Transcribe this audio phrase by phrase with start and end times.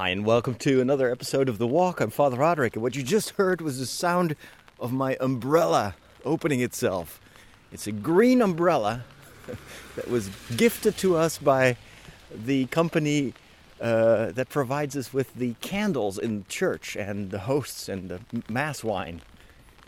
[0.00, 2.00] Hi, and welcome to another episode of The Walk.
[2.00, 4.34] I'm Father Roderick, and what you just heard was the sound
[4.78, 7.20] of my umbrella opening itself.
[7.70, 9.04] It's a green umbrella
[9.96, 11.76] that was gifted to us by
[12.34, 13.34] the company
[13.78, 18.82] uh, that provides us with the candles in church and the hosts and the mass
[18.82, 19.20] wine.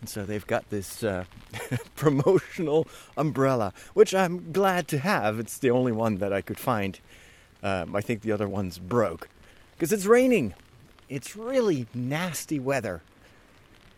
[0.00, 1.24] And so they've got this uh,
[1.96, 2.86] promotional
[3.16, 5.38] umbrella, which I'm glad to have.
[5.38, 7.00] It's the only one that I could find.
[7.62, 9.30] Um, I think the other one's broke
[9.82, 10.54] because it's raining.
[11.08, 13.02] It's really nasty weather.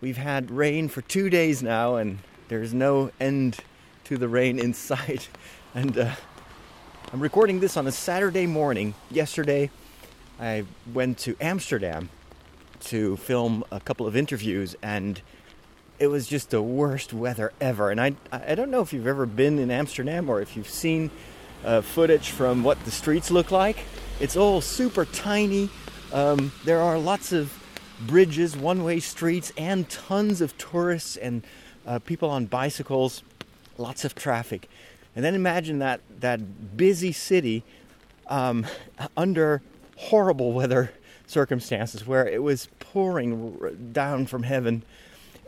[0.00, 3.58] We've had rain for two days now, and there's no end
[4.04, 5.28] to the rain in sight.
[5.74, 6.14] And uh,
[7.12, 8.94] I'm recording this on a Saturday morning.
[9.10, 9.68] Yesterday,
[10.40, 12.08] I went to Amsterdam
[12.84, 15.20] to film a couple of interviews, and
[15.98, 17.90] it was just the worst weather ever.
[17.90, 21.10] And I, I don't know if you've ever been in Amsterdam or if you've seen
[21.62, 23.84] uh, footage from what the streets look like.
[24.20, 25.68] It's all super tiny.
[26.12, 27.52] Um, there are lots of
[28.06, 31.42] bridges, one way streets, and tons of tourists and
[31.84, 33.24] uh, people on bicycles,
[33.76, 34.68] lots of traffic.
[35.16, 37.64] And then imagine that, that busy city
[38.28, 38.66] um,
[39.16, 39.62] under
[39.96, 40.92] horrible weather
[41.26, 44.84] circumstances where it was pouring down from heaven.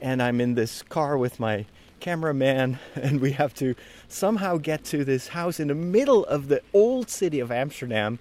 [0.03, 1.67] And I'm in this car with my
[2.01, 3.77] cameraman, and we have to
[4.09, 8.19] somehow get to this house in the middle of the old city of Amsterdam.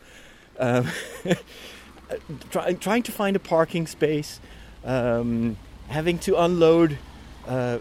[0.59, 0.87] Um,
[2.49, 4.39] try, trying to find a parking space,
[4.83, 6.97] um, having to unload
[7.47, 7.79] uh,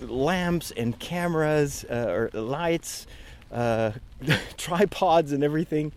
[0.00, 3.06] lamps and cameras uh, or lights,
[3.52, 3.92] uh,
[4.56, 5.92] tripods, and everything.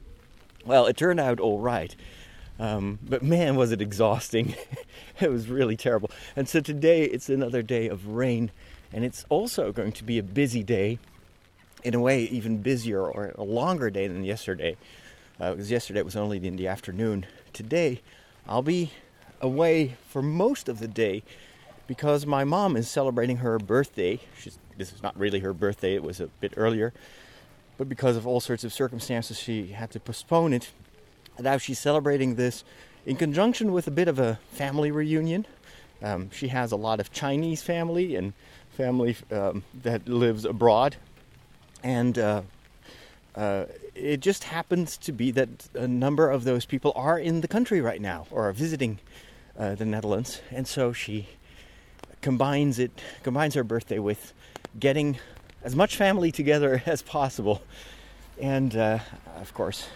[0.66, 1.96] Well, it turned out all right.
[2.60, 4.56] Um, but man, was it exhausting.
[5.20, 6.12] it was really terrible.
[6.36, 8.52] And so today it's another day of rain,
[8.92, 11.00] and it's also going to be a busy day,
[11.84, 14.78] in a way, even busier or a longer day than yesterday.
[15.40, 17.26] Uh, because yesterday it was only in the afternoon.
[17.54, 18.02] Today,
[18.48, 18.92] I'll be
[19.42, 21.24] away for most of the day
[21.88, 24.20] because my mom is celebrating her birthday.
[24.40, 26.94] She's, this is not really her birthday, it was a bit earlier.
[27.78, 30.72] But because of all sorts of circumstances, she had to postpone it.
[31.38, 32.64] And now she's celebrating this
[33.06, 35.46] in conjunction with a bit of a family reunion.
[36.02, 38.34] Um, she has a lot of Chinese family and
[38.72, 40.98] family um, that lives abroad.
[41.82, 42.42] And uh,
[43.36, 47.48] uh, it just happens to be that a number of those people are in the
[47.48, 49.00] country right now or are visiting
[49.58, 50.42] uh, the Netherlands.
[50.52, 51.28] And so she
[52.22, 52.92] combines it,
[53.24, 54.34] combines her birthday with
[54.80, 55.18] getting
[55.64, 57.62] as much family together as possible.
[58.40, 59.00] And uh,
[59.40, 59.88] of course,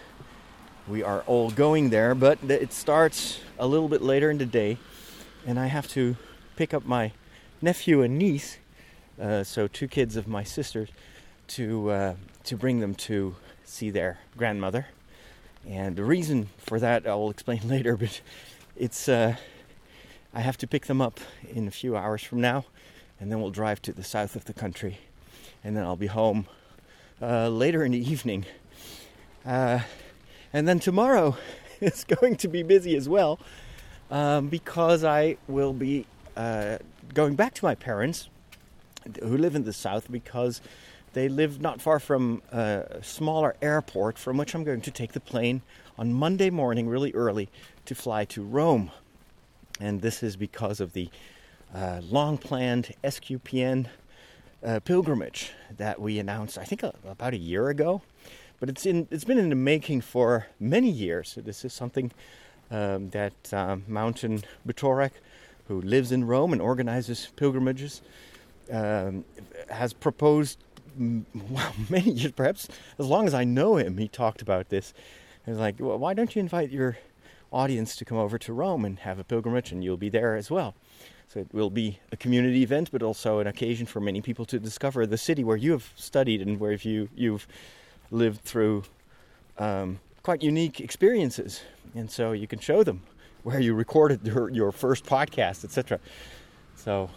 [0.88, 4.78] we are all going there, but it starts a little bit later in the day,
[5.46, 6.16] and I have to
[6.56, 7.12] pick up my
[7.60, 8.58] nephew and niece,
[9.20, 10.88] uh, so two kids of my sister's,
[11.48, 12.14] to uh,
[12.44, 14.86] to bring them to see their grandmother.
[15.68, 18.20] And the reason for that I will explain later, but
[18.76, 19.36] it's uh,
[20.32, 21.20] I have to pick them up
[21.50, 22.64] in a few hours from now,
[23.20, 24.98] and then we'll drive to the south of the country,
[25.64, 26.46] and then I'll be home
[27.20, 28.44] uh, later in the evening.
[29.44, 29.80] Uh,
[30.52, 31.36] and then tomorrow
[31.80, 33.38] is going to be busy as well
[34.10, 36.78] um, because I will be uh,
[37.14, 38.28] going back to my parents
[39.22, 40.60] who live in the south because
[41.18, 45.20] they live not far from a smaller airport from which I'm going to take the
[45.20, 45.62] plane
[45.98, 47.48] on Monday morning, really early,
[47.86, 48.90] to fly to Rome.
[49.80, 51.10] And this is because of the
[51.74, 53.86] uh, long planned SQPN
[54.64, 58.02] uh, pilgrimage that we announced, I think, uh, about a year ago
[58.60, 61.38] but it's in it's been in the making for many years.
[61.42, 62.10] This is something
[62.70, 65.12] um, that um, Mountain Butorek,
[65.68, 68.02] who lives in Rome and organizes pilgrimages,
[68.70, 69.24] um,
[69.70, 70.58] has proposed.
[70.98, 74.92] Well, many years, perhaps as long as I know him, he talked about this.
[75.44, 76.98] He was like, well, why don't you invite your
[77.52, 80.50] audience to come over to Rome and have a pilgrimage, and you'll be there as
[80.50, 80.74] well.
[81.28, 84.58] So it will be a community event, but also an occasion for many people to
[84.58, 87.46] discover the city where you have studied and where you you've
[88.10, 88.84] lived through
[89.58, 91.62] um, quite unique experiences,
[91.94, 93.02] and so you can show them
[93.42, 96.00] where you recorded your, your first podcast, etc.
[96.76, 97.10] So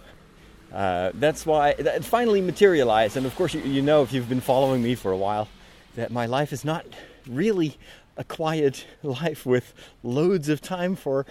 [0.74, 3.18] uh, that's why it finally materialized.
[3.18, 5.48] And of course, you, you know if you've been following me for a while
[5.96, 6.86] that my life is not
[7.28, 7.78] really
[8.18, 9.74] a quiet life with
[10.04, 11.26] loads of time for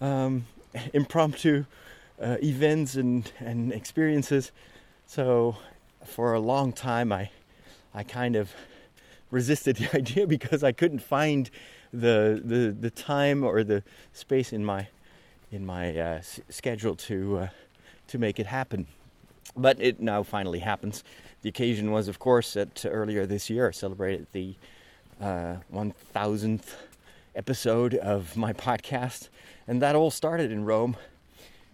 [0.00, 0.46] um,
[0.92, 1.64] impromptu
[2.20, 4.52] uh, events and, and experiences.
[5.06, 5.56] So
[6.04, 7.30] for a long time, I
[7.94, 8.52] I kind of
[9.30, 11.50] resisted the idea because I couldn't find
[11.92, 14.88] the the the time or the space in my
[15.50, 17.48] in my uh, s- schedule to uh,
[18.12, 18.86] to make it happen.
[19.56, 21.02] But it now finally happens.
[21.40, 24.54] The occasion was, of course, that earlier this year I celebrated the
[25.20, 26.74] uh, 1000th
[27.34, 29.30] episode of my podcast.
[29.66, 30.96] And that all started in Rome.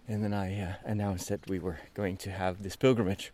[0.07, 3.31] And then I uh, announced that we were going to have this pilgrimage.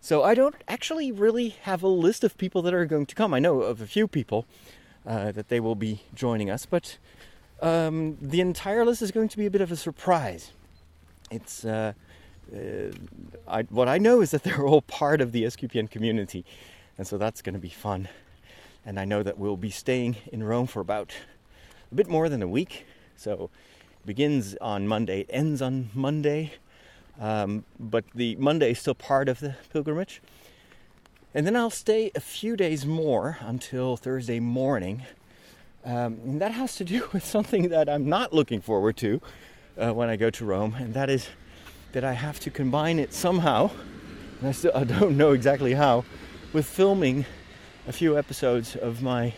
[0.00, 3.34] So I don't actually really have a list of people that are going to come.
[3.34, 4.46] I know of a few people
[5.06, 6.96] uh, that they will be joining us, but
[7.60, 10.50] um, the entire list is going to be a bit of a surprise.
[11.30, 11.92] It's uh,
[13.48, 16.44] I, what I know is that they're all part of the SQPN community,
[16.98, 18.08] and so that's going to be fun.
[18.84, 21.12] And I know that we'll be staying in Rome for about
[21.90, 22.84] a bit more than a week.
[23.16, 23.50] So
[24.00, 26.54] it begins on Monday, it ends on Monday.
[27.20, 30.20] Um, but the Monday is still part of the pilgrimage.
[31.34, 35.02] And then I'll stay a few days more until Thursday morning.
[35.84, 39.20] Um, and that has to do with something that I'm not looking forward to
[39.76, 41.28] uh, when I go to Rome, and that is
[41.92, 43.70] that I have to combine it somehow,
[44.40, 46.04] and I still I don't know exactly how,
[46.52, 47.26] with filming
[47.86, 49.34] a few episodes of my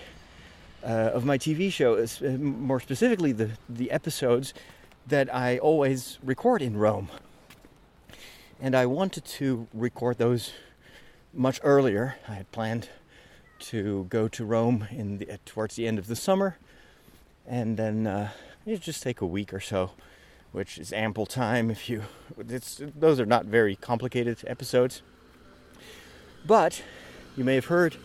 [0.83, 4.55] uh, of my TV show, uh, more specifically the the episodes
[5.07, 7.09] that I always record in Rome.
[8.61, 10.53] And I wanted to record those
[11.35, 12.17] much earlier.
[12.29, 12.89] I had planned
[13.59, 16.57] to go to Rome in the, towards the end of the summer,
[17.47, 18.31] and then uh,
[18.67, 19.91] just take a week or so,
[20.55, 22.05] which is ample time if you.
[22.39, 25.03] those are not very complicated episodes,
[26.47, 26.81] but
[27.37, 27.97] you may have heard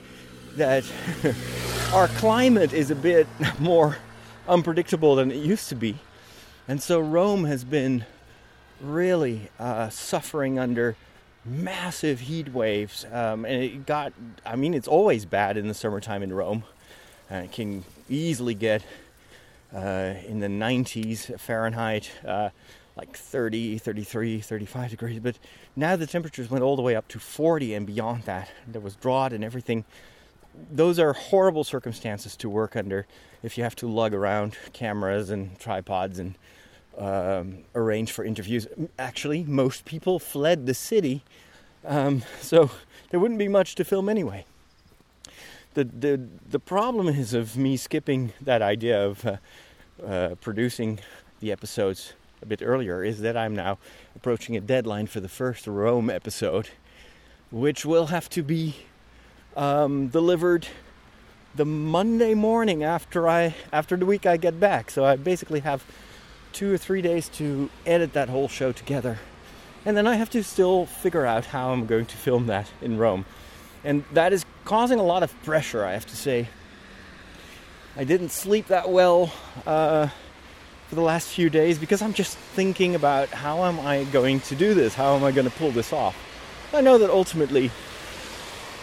[0.55, 0.83] that
[1.93, 3.27] our climate is a bit
[3.59, 3.97] more
[4.47, 5.99] unpredictable than it used to be,
[6.67, 8.03] and so Rome has been
[8.81, 10.95] really uh, suffering under
[11.45, 13.05] massive heat waves.
[13.11, 14.11] Um, and it got,
[14.43, 16.63] I mean, it's always bad in the summertime in Rome.
[17.31, 18.83] Uh, it can easily get
[19.73, 22.49] uh, in the 90s Fahrenheit, uh,
[22.95, 25.19] like 30, 33, 35 degrees.
[25.19, 25.37] But
[25.75, 28.51] now the temperatures went all the way up to 40 and beyond that.
[28.67, 29.85] There was drought and everything.
[30.71, 33.05] Those are horrible circumstances to work under
[33.43, 36.35] if you have to lug around cameras and tripods and
[36.97, 38.67] um, arrange for interviews.
[38.97, 41.23] Actually, most people fled the city,
[41.85, 42.69] um, so
[43.09, 44.45] there wouldn't be much to film anyway.
[45.75, 49.37] The, the, the problem is of me skipping that idea of uh,
[50.05, 50.99] uh, producing
[51.41, 53.77] the episodes a bit earlier is that I'm now
[54.15, 56.69] approaching a deadline for the first Rome episode,
[57.51, 58.77] which will have to be
[59.55, 60.67] um, delivered
[61.55, 64.89] the Monday morning after I after the week I get back.
[64.89, 65.83] So I basically have
[66.53, 69.19] two or three days to edit that whole show together.
[69.85, 72.97] And then I have to still figure out how I'm going to film that in
[72.97, 73.25] Rome.
[73.83, 76.47] And that is causing a lot of pressure, I have to say.
[77.97, 79.33] I didn't sleep that well
[79.65, 80.09] uh,
[80.87, 84.55] for the last few days because I'm just thinking about how am I going to
[84.55, 84.93] do this?
[84.93, 86.15] How am I going to pull this off?
[86.71, 87.71] I know that ultimately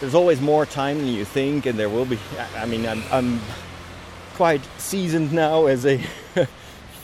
[0.01, 2.19] there's always more time than you think, and there will be.
[2.57, 3.39] I mean, I'm, I'm
[4.35, 5.99] quite seasoned now as a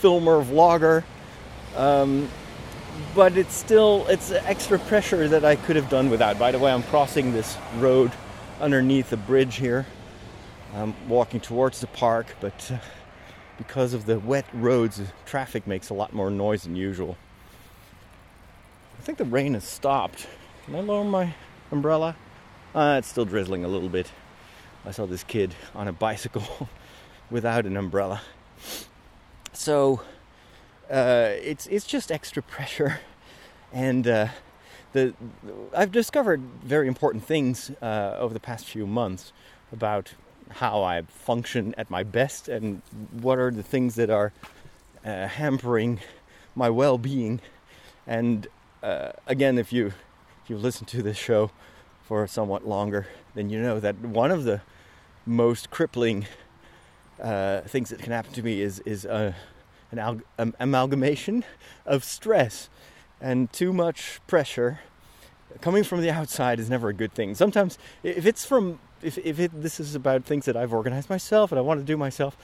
[0.02, 1.04] filmer, vlogger.
[1.74, 2.28] Um,
[3.14, 6.38] but it's still it's extra pressure that I could have done without.
[6.38, 8.12] By the way, I'm crossing this road
[8.60, 9.86] underneath the bridge here.
[10.74, 12.78] I'm walking towards the park, but uh,
[13.58, 17.16] because of the wet roads, traffic makes a lot more noise than usual.
[18.98, 20.26] I think the rain has stopped.
[20.64, 21.34] Can I lower my
[21.70, 22.16] umbrella?
[22.74, 24.10] Uh, it's still drizzling a little bit.
[24.84, 26.68] I saw this kid on a bicycle
[27.30, 28.20] without an umbrella.
[29.52, 30.00] So
[30.90, 33.00] uh, it's it's just extra pressure,
[33.72, 34.28] and uh,
[34.94, 35.12] the
[35.76, 39.32] I've discovered very important things uh, over the past few months
[39.72, 40.14] about
[40.48, 44.32] how I function at my best and what are the things that are
[45.04, 46.00] uh, hampering
[46.54, 47.40] my well-being.
[48.06, 48.46] And
[48.82, 49.88] uh, again, if you
[50.42, 51.50] if you listen to this show
[52.04, 54.60] for somewhat longer, then you know that one of the
[55.26, 56.26] most crippling
[57.20, 59.32] uh, things that can happen to me is is uh,
[59.90, 61.44] an al- amalgamation
[61.84, 62.68] of stress
[63.24, 64.80] and too much pressure
[65.62, 67.34] coming from the outside is never a good thing.
[67.34, 71.50] Sometimes if it's from if if it, this is about things that I've organized myself
[71.50, 72.36] and I want to do myself,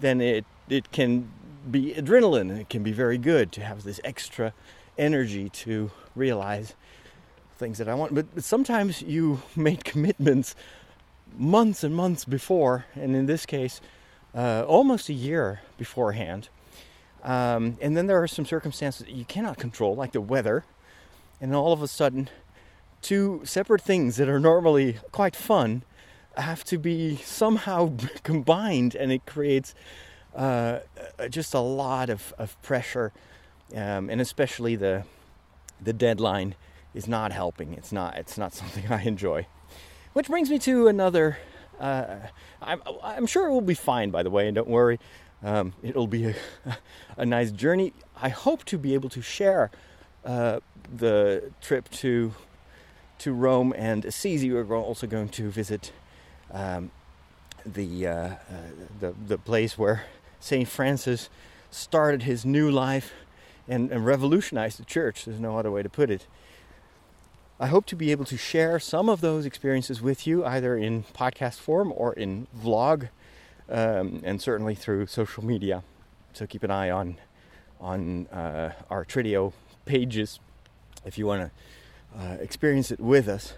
[0.00, 1.30] then it it can
[1.70, 2.60] be adrenaline.
[2.60, 4.52] It can be very good to have this extra
[4.98, 6.74] energy to realize
[7.56, 8.14] things that I want.
[8.14, 10.56] But, but sometimes you make commitments
[11.36, 13.80] months and months before, and in this case,
[14.34, 16.48] uh, almost a year beforehand.
[17.24, 20.64] Um, and then there are some circumstances that you cannot control, like the weather.
[21.40, 22.28] And all of a sudden,
[23.02, 25.82] two separate things that are normally quite fun
[26.36, 29.74] have to be somehow combined, and it creates
[30.34, 30.80] uh,
[31.30, 33.12] just a lot of, of pressure.
[33.74, 35.04] Um, and especially the
[35.80, 36.54] the deadline
[36.94, 37.72] is not helping.
[37.74, 39.46] It's not it's not something I enjoy.
[40.12, 41.38] Which brings me to another
[41.80, 42.18] Uh,
[42.62, 44.98] I'm, I'm sure it will be fine, by the way, and don't worry.
[45.44, 46.34] Um, it'll be a,
[47.18, 47.92] a, nice journey.
[48.20, 49.70] I hope to be able to share
[50.24, 50.60] uh,
[50.96, 52.34] the trip to
[53.18, 54.50] to Rome and Assisi.
[54.50, 55.92] We're also going to visit
[56.50, 56.90] um,
[57.64, 58.36] the, uh, uh,
[59.00, 60.04] the the place where
[60.40, 61.28] Saint Francis
[61.70, 63.12] started his new life
[63.68, 65.26] and, and revolutionized the church.
[65.26, 66.26] There's no other way to put it.
[67.60, 71.04] I hope to be able to share some of those experiences with you, either in
[71.14, 73.10] podcast form or in vlog,
[73.68, 75.82] um, and certainly through social media.
[76.32, 77.18] So keep an eye on
[77.80, 79.52] on uh, our Trideo
[79.84, 80.40] pages
[81.04, 83.54] if you want to uh, experience it with us.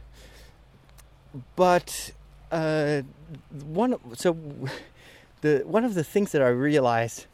[1.55, 2.13] But
[2.51, 3.03] uh,
[3.65, 4.37] one, so
[5.41, 7.27] the one of the things that I realized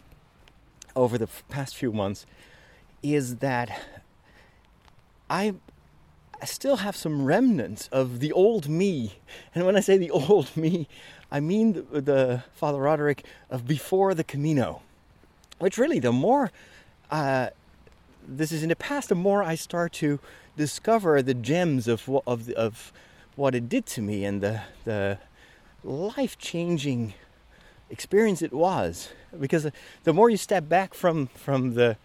[0.95, 2.27] over the past few months
[3.03, 3.81] is that
[5.31, 5.55] I
[6.45, 9.15] still have some remnants of the old me.
[9.55, 10.89] And when I say the old me,
[11.33, 14.83] I mean the, the Father Roderick of before the Camino.
[15.59, 16.53] Which really, the more
[17.11, 17.49] uh,
[18.29, 20.21] this is in the past, the more I start to
[20.57, 22.93] discover the gems of of of
[23.35, 25.19] what it did to me and the the
[25.83, 27.15] life changing
[27.89, 29.09] experience it was.
[29.39, 29.69] Because
[30.05, 31.97] the more you step back from from the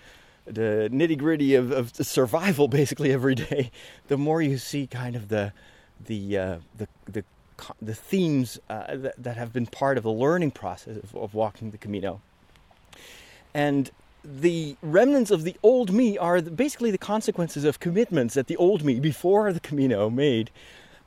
[0.46, 3.72] the nitty gritty of, of survival basically every day,
[4.08, 5.52] the more you see kind of the
[6.06, 7.24] the uh, the the
[7.82, 11.72] the themes uh, that, that, have been part of the learning process of, of walking
[11.72, 12.22] the Camino.
[13.54, 13.92] And
[14.24, 18.84] the remnants of the old me are basically the consequences of commitments that the old
[18.84, 20.52] me before the Camino made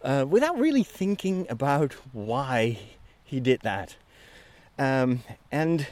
[0.02, 2.78] uh, without really thinking about why
[3.23, 3.97] he did that.
[4.78, 5.87] Um, and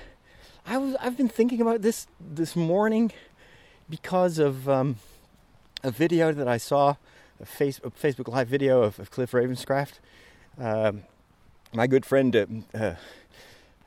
[0.67, 3.12] I was, I've been thinking about this this morning
[3.91, 4.97] because of um,
[5.83, 6.97] a video that I saw,
[7.41, 9.99] a, face, a Facebook Live video of, of Cliff Ravenscraft,
[10.59, 11.03] um,
[11.73, 12.95] my good friend, uh, uh,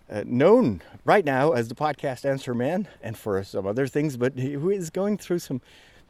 [0.09, 4.37] uh, known right now as the podcast Answer Man, and for some other things, but
[4.37, 5.61] who is going through some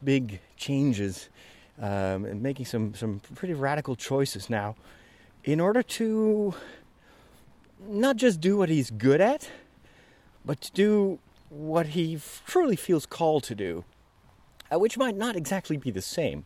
[0.02, 1.28] big changes
[1.80, 4.76] um, and making some some pretty radical choices now,
[5.44, 6.54] in order to
[7.88, 9.50] not just do what he's good at,
[10.44, 13.84] but to do what he truly feels called to do,
[14.72, 16.44] uh, which might not exactly be the same.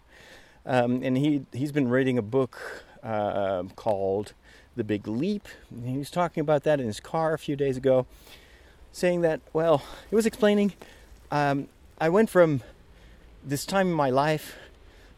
[0.64, 4.32] Um, and he he's been reading a book uh, called
[4.74, 5.48] The Big Leap.
[5.84, 8.06] He was talking about that in his car a few days ago,
[8.92, 10.72] saying that well, he was explaining.
[11.30, 12.62] Um, I went from
[13.44, 14.56] this time in my life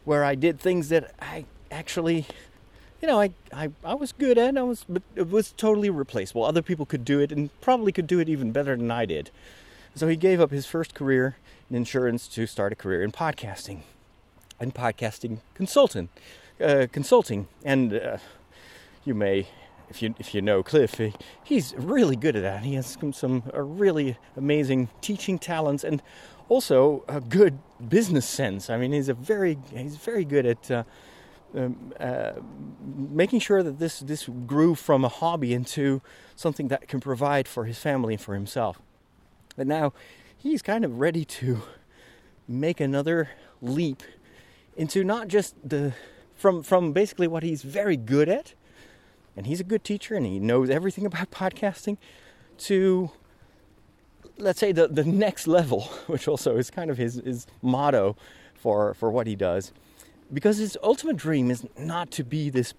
[0.05, 2.25] where I did things that I actually
[3.01, 4.57] you know, I, I, I was good at.
[4.57, 6.43] I was, but it was totally replaceable.
[6.43, 9.31] Other people could do it and probably could do it even better than I did.
[9.95, 11.37] So he gave up his first career
[11.69, 13.81] in insurance to start a career in podcasting
[14.59, 16.09] and podcasting consultant,
[16.61, 17.47] uh, consulting.
[17.63, 18.17] And uh,
[19.05, 19.47] you may,
[19.89, 21.13] if you if you know Cliff, he,
[21.43, 22.63] he's really good at that.
[22.63, 26.01] He has some, some really amazing teaching talents and
[26.47, 28.69] also a good business sense.
[28.69, 30.71] I mean, he's a very he's very good at.
[30.71, 30.83] Uh,
[31.55, 32.33] um, uh,
[32.95, 35.99] making sure that this this grew from a hobby into
[36.35, 38.79] something that can provide for his family and for himself.
[39.55, 39.93] But now
[40.37, 41.63] he's kind of ready to
[42.47, 43.29] make another
[43.63, 44.03] leap
[44.77, 45.93] into not just the
[46.39, 48.53] from from basically what he's very good at,
[49.35, 51.97] and he's a good teacher and he knows everything about podcasting,
[52.57, 53.11] to
[54.37, 58.15] let's say the the next level, which also is kind of his his motto
[58.55, 59.73] for for what he does,
[60.33, 62.73] because his ultimate dream is not to be this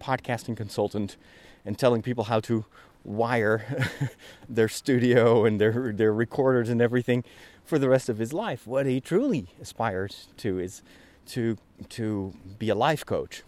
[0.00, 1.16] podcasting consultant
[1.64, 2.64] and telling people how to
[3.04, 3.88] wire
[4.48, 7.24] their studio and their their recorders and everything
[7.62, 8.66] for the rest of his life.
[8.66, 10.82] What he truly aspires to is
[11.26, 11.56] to
[11.90, 13.42] to be a life coach.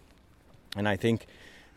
[0.75, 1.27] And I think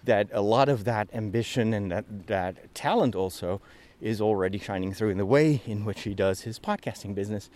[0.04, 3.60] that a lot of that ambition and that, that talent also
[4.00, 7.50] is already shining through in the way in which he does his podcasting business.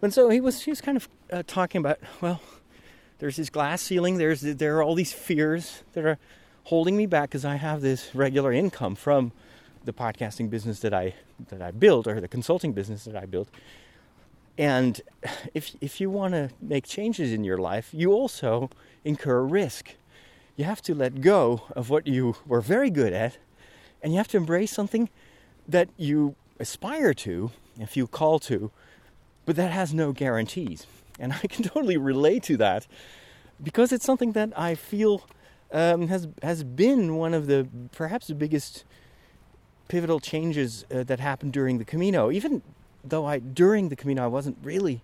[0.00, 2.40] And so he was he was kind of uh, talking about well,
[3.18, 4.18] there's this glass ceiling.
[4.18, 6.18] There's there are all these fears that are
[6.64, 9.32] holding me back because I have this regular income from
[9.84, 11.14] the podcasting business that I
[11.48, 13.48] that I built or the consulting business that I built.
[14.58, 15.00] And
[15.54, 18.70] if if you want to make changes in your life, you also
[19.04, 19.94] incur risk.
[20.56, 23.38] You have to let go of what you were very good at,
[24.02, 25.08] and you have to embrace something
[25.66, 28.70] that you aspire to and feel call to,
[29.46, 30.86] but that has no guarantees.
[31.18, 32.86] And I can totally relate to that
[33.62, 35.22] because it's something that I feel
[35.72, 38.84] um, has has been one of the perhaps the biggest
[39.88, 42.30] pivotal changes uh, that happened during the Camino.
[42.30, 42.62] Even
[43.04, 45.02] though I during the Camino I wasn't really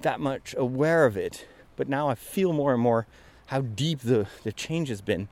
[0.00, 1.46] that much aware of it,
[1.76, 3.06] but now I feel more and more
[3.46, 5.28] how deep the the change has been.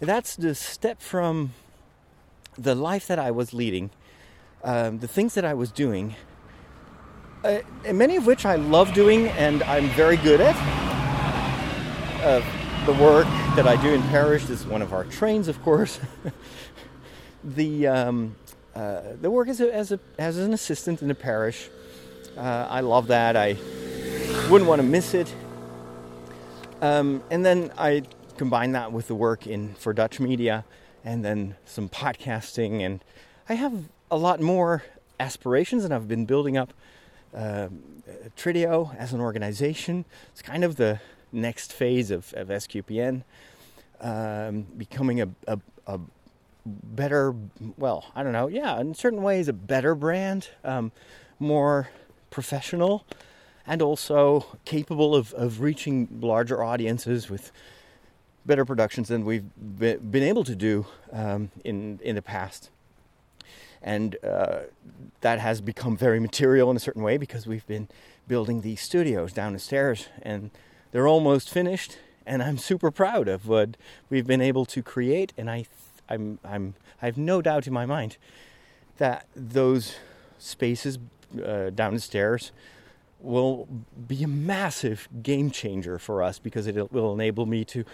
[0.00, 1.52] And that's the step from
[2.56, 3.90] the life that I was leading,
[4.64, 6.14] um, the things that I was doing,
[7.44, 7.60] uh,
[7.92, 10.56] many of which I love doing and I'm very good at.
[12.22, 12.42] Uh,
[12.86, 16.00] the work that I do in parish is one of our trains, of course.
[17.44, 18.36] the um,
[18.74, 21.68] uh, the work as, a, as, a, as an assistant in a parish,
[22.36, 23.36] uh, I love that.
[23.36, 23.56] I
[24.48, 25.32] wouldn't want to miss it.
[26.80, 28.02] Um, and then I
[28.36, 30.64] combine that with the work in for Dutch media,
[31.04, 33.04] and then some podcasting, and
[33.48, 33.74] I have
[34.10, 34.82] a lot more
[35.18, 36.72] aspirations, and I've been building up
[37.34, 37.68] uh,
[38.36, 40.04] Trideo as an organization.
[40.32, 41.00] It's kind of the
[41.32, 43.22] next phase of, of SQPN,
[44.00, 46.00] um, becoming a, a, a,
[46.66, 47.34] better,
[47.76, 50.92] well, I don't know, yeah, in certain ways, a better brand, um,
[51.38, 51.90] more
[52.30, 53.04] professional,
[53.66, 57.52] and also capable of, of reaching larger audiences with
[58.46, 62.70] better productions than we've been able to do um, in, in the past.
[63.82, 64.60] And uh,
[65.20, 67.88] that has become very material in a certain way because we've been
[68.28, 70.50] building these studios down the stairs and
[70.92, 71.98] they're almost finished.
[72.26, 73.76] And I'm super proud of what
[74.08, 75.32] we've been able to create.
[75.36, 75.66] And I,
[76.10, 78.16] I'm, I'm, I have no doubt in my mind
[78.98, 79.96] that those
[80.38, 80.98] spaces
[81.44, 82.52] uh, down the stairs
[83.20, 83.68] will
[84.06, 87.84] be a massive game changer for us because it will enable me to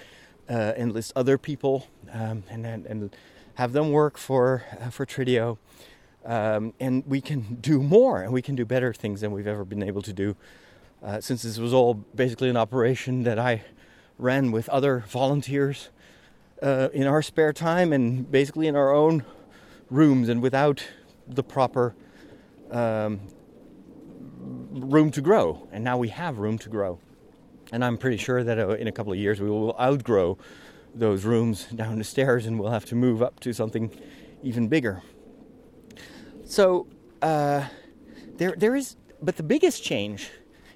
[0.48, 3.16] uh, enlist other people um, and, and
[3.54, 5.58] have them work for uh, for Trideo,
[6.24, 9.64] um, and we can do more and we can do better things than we've ever
[9.64, 10.36] been able to do.
[11.02, 13.62] Uh, since this was all basically an operation that I
[14.18, 15.90] ran with other volunteers
[16.62, 19.24] uh, in our spare time and basically in our own
[19.90, 20.86] rooms and without
[21.28, 21.94] the proper
[22.70, 23.20] um,
[24.70, 25.68] room to grow.
[25.72, 26.98] And now we have room to grow.
[27.72, 30.38] And I'm pretty sure that uh, in a couple of years we will outgrow
[30.94, 33.90] those rooms down the stairs and we'll have to move up to something
[34.42, 35.02] even bigger.
[36.44, 36.86] So
[37.22, 37.64] uh,
[38.36, 40.30] there, there is, but the biggest change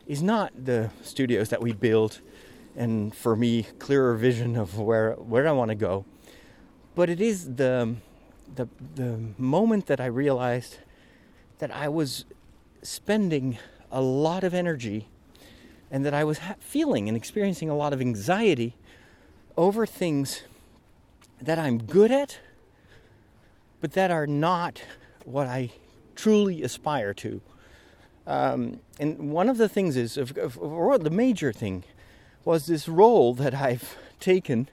[0.07, 2.21] is not the studios that we build
[2.77, 6.05] and for me clearer vision of where where I want to go,
[6.95, 7.97] but it is the
[8.55, 10.79] the the moment that I realized
[11.59, 12.25] that I was
[12.83, 13.59] spending
[13.91, 15.09] a lot of energy
[15.91, 18.77] and that I was ha- feeling and experiencing a lot of anxiety
[19.57, 20.43] over things
[21.43, 22.39] that I'm good at,
[23.81, 24.83] but that are not
[25.25, 25.71] what I
[26.15, 27.41] truly aspire to.
[28.27, 31.85] Um, and one of the things is, of, of, or the major thing,
[32.45, 34.69] was this role that I've taken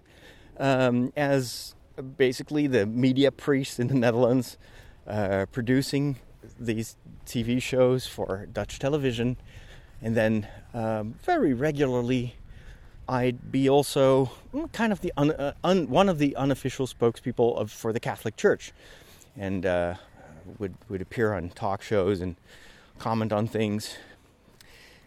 [0.60, 1.76] um, as
[2.18, 4.58] basically the media priest in the Netherlands,
[5.08, 6.18] uh, producing
[6.60, 9.38] these TV shows for Dutch television,
[10.02, 12.36] and then um, very regularly
[13.10, 17.58] I'd be also mm, kind of the un, uh, un, one of the unofficial spokespeople
[17.58, 18.74] of for the Catholic Church,
[19.38, 19.96] and uh,
[20.60, 22.36] would would appear on talk shows and
[23.00, 23.96] comment on things.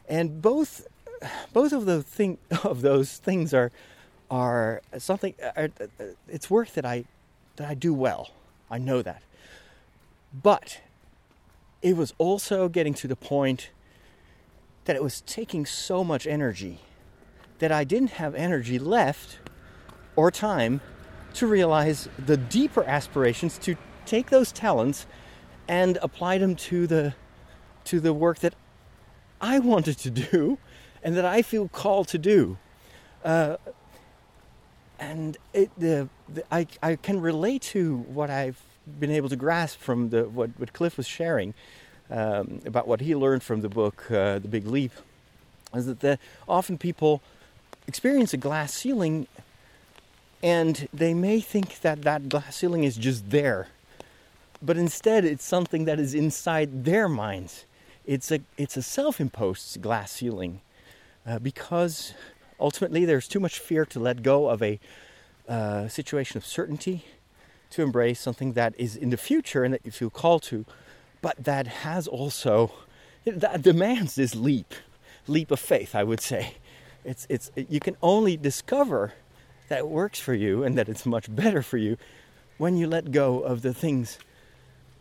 [0.08, 0.86] And both
[1.52, 3.70] both of those thing of those things are
[4.30, 5.34] are something.
[5.42, 7.04] Uh, are, uh, uh, it's work that I
[7.56, 8.30] that I do well.
[8.70, 9.22] I know that,
[10.32, 10.80] but
[11.82, 13.70] it was also getting to the point
[14.84, 16.80] that it was taking so much energy
[17.58, 19.38] that I didn't have energy left
[20.16, 20.80] or time
[21.34, 25.06] to realize the deeper aspirations to take those talents
[25.68, 27.14] and apply them to the
[27.84, 28.54] to the work that
[29.40, 30.58] I wanted to do
[31.02, 32.58] and that I feel called to do.
[33.24, 33.56] Uh,
[34.98, 38.60] and it, the, the, I, I can relate to what I've
[38.98, 41.54] been able to grasp from the, what, what Cliff was sharing
[42.10, 44.92] um, about what he learned from the book uh, The Big Leap
[45.74, 47.22] is that the, often people
[47.86, 49.26] experience a glass ceiling
[50.42, 53.68] and they may think that that glass ceiling is just there
[54.62, 57.64] but instead it's something that is inside their minds
[58.06, 60.60] it's a it's a self-imposed glass ceiling
[61.26, 62.14] uh, because
[62.58, 64.78] ultimately there's too much fear to let go of a
[65.48, 67.04] uh, situation of certainty
[67.70, 70.64] to embrace something that is in the future and that you feel called to
[71.22, 72.72] but that has also
[73.24, 74.74] that demands this leap
[75.26, 76.54] leap of faith i would say.
[77.04, 79.14] It's it's you can only discover
[79.68, 81.96] that it works for you and that it's much better for you
[82.58, 84.18] when you let go of the things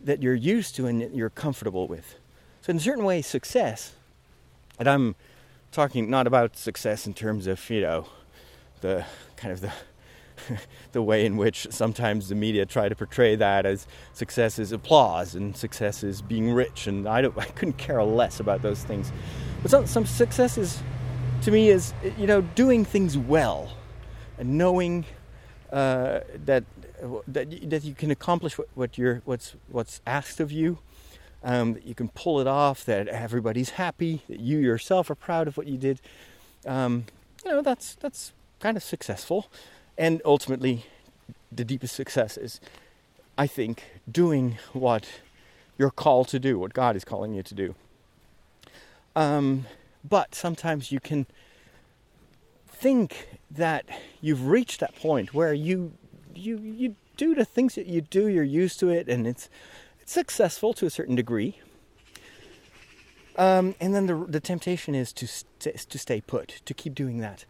[0.00, 2.16] that you're used to and that you're comfortable with.
[2.62, 3.94] So in a certain way success
[4.78, 5.14] and i'm
[5.72, 8.06] talking not about success in terms of you know
[8.80, 9.04] the
[9.36, 9.72] kind of the
[10.92, 15.34] the way in which sometimes the media try to portray that as success is applause
[15.34, 19.12] and success is being rich, and I don't, I couldn't care less about those things.
[19.62, 20.82] But some, some success is,
[21.42, 23.76] to me, is you know doing things well,
[24.38, 25.04] and knowing
[25.72, 26.64] uh, that
[27.28, 30.78] that that you can accomplish what, what you're what's what's asked of you.
[31.42, 32.84] Um, that you can pull it off.
[32.84, 34.22] That everybody's happy.
[34.28, 36.00] That you yourself are proud of what you did.
[36.66, 37.06] Um,
[37.44, 39.46] you know that's that's kind of successful,
[39.96, 40.84] and ultimately,
[41.50, 42.60] the deepest success is,
[43.38, 45.08] I think, doing what
[45.78, 47.74] you're called to do, what God is calling you to do.
[49.16, 49.66] Um,
[50.08, 51.26] but sometimes you can
[52.66, 53.84] think that
[54.20, 55.92] you've reached that point where you
[56.34, 59.50] you you do the things that you do, you're used to it, and it's it's
[60.10, 61.58] successful to a certain degree.
[63.36, 67.18] Um, and then the the temptation is to st- to stay put, to keep doing
[67.18, 67.44] that.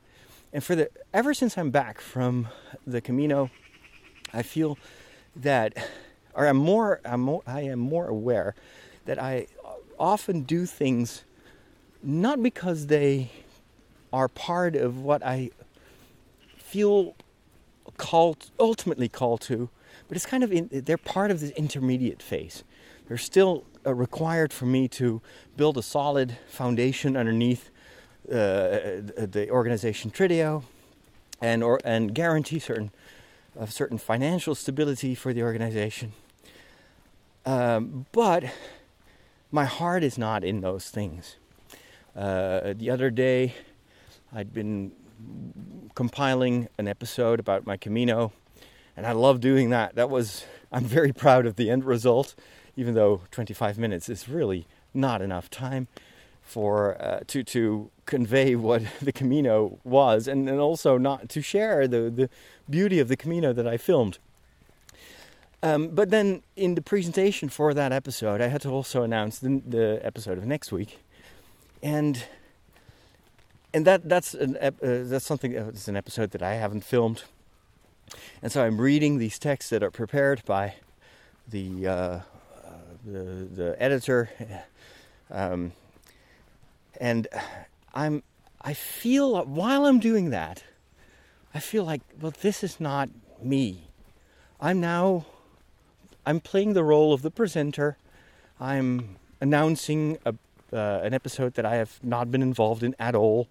[0.53, 2.49] And for the ever since I'm back from
[2.87, 3.51] the Camino,
[4.33, 4.79] I feel
[5.35, 5.75] that
[6.35, 8.55] or I'm more, I'm more, I am more aware
[9.05, 9.47] that I
[9.99, 11.25] often do things
[12.03, 13.31] not because they
[14.13, 15.51] are part of what I
[16.57, 17.15] feel
[17.97, 19.69] called, ultimately called to,
[20.11, 22.65] but it's kind of in, they're part of this intermediate phase.
[23.07, 25.23] They're still uh, required for me to
[25.57, 27.71] build a solid foundation underneath
[28.29, 30.65] uh, the organization Trideo,
[31.41, 32.91] and or and guarantee certain
[33.55, 36.13] of certain financial stability for the organization.
[37.47, 38.43] Um, but
[39.53, 41.37] my heart is not in those things.
[42.17, 43.55] Uh, the other day,
[44.33, 44.91] I'd been
[45.95, 48.33] compiling an episode about my Camino,
[48.97, 49.95] and I love doing that.
[49.95, 52.35] That was, I'm very proud of the end result,
[52.77, 55.89] even though 25 minutes is really not enough time
[56.43, 61.87] for uh, to to convey what the Camino was, and, and also not to share
[61.87, 62.29] the the
[62.69, 64.19] beauty of the Camino that I filmed.
[65.63, 69.61] Um, but then in the presentation for that episode, I had to also announce the,
[69.67, 71.01] the episode of next week,
[71.83, 72.25] and
[73.73, 77.25] and that that's an uh, that's something that's an episode that I haven't filmed,
[78.43, 80.75] and so I'm reading these texts that are prepared by
[81.49, 82.21] the uh,
[83.05, 84.31] the, the editor,
[85.31, 85.73] um,
[87.01, 87.27] and
[87.95, 88.23] I'm
[88.63, 90.65] I feel while I'm doing that,
[91.55, 93.09] I feel like well this is not
[93.43, 93.89] me.
[94.61, 95.27] I'm now
[96.27, 97.97] I'm playing the role of the presenter.
[98.61, 100.35] I'm announcing a,
[100.73, 103.49] uh, an episode that I have not been involved in at all.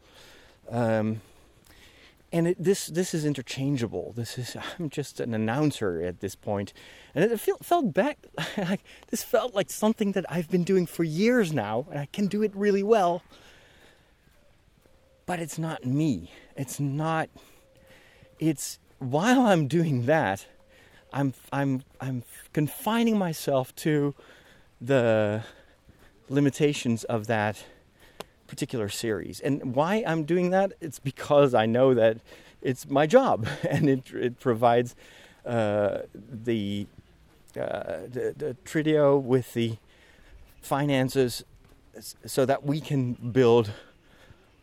[0.70, 1.22] Um,
[2.32, 4.14] and it, this this is interchangeable.
[4.16, 6.74] This is I'm just an announcer at this point,
[7.16, 8.20] and it felt felt back
[8.58, 12.28] like this felt like something that I've been doing for years now, and I can
[12.28, 13.24] do it really well.
[15.26, 16.32] But it's not me.
[16.56, 17.30] It's not.
[18.40, 20.46] It's while I'm doing that,
[21.14, 24.16] I'm I'm I'm confining myself to
[24.82, 25.44] the
[26.30, 27.64] limitations of that
[28.50, 29.40] particular series.
[29.40, 30.74] And why I'm doing that?
[30.82, 32.18] It's because I know that
[32.62, 34.96] it's my job and it it provides
[35.46, 36.88] uh, the,
[37.56, 39.78] uh, the the Trideo with the
[40.62, 41.44] finances
[42.26, 43.72] so that we can build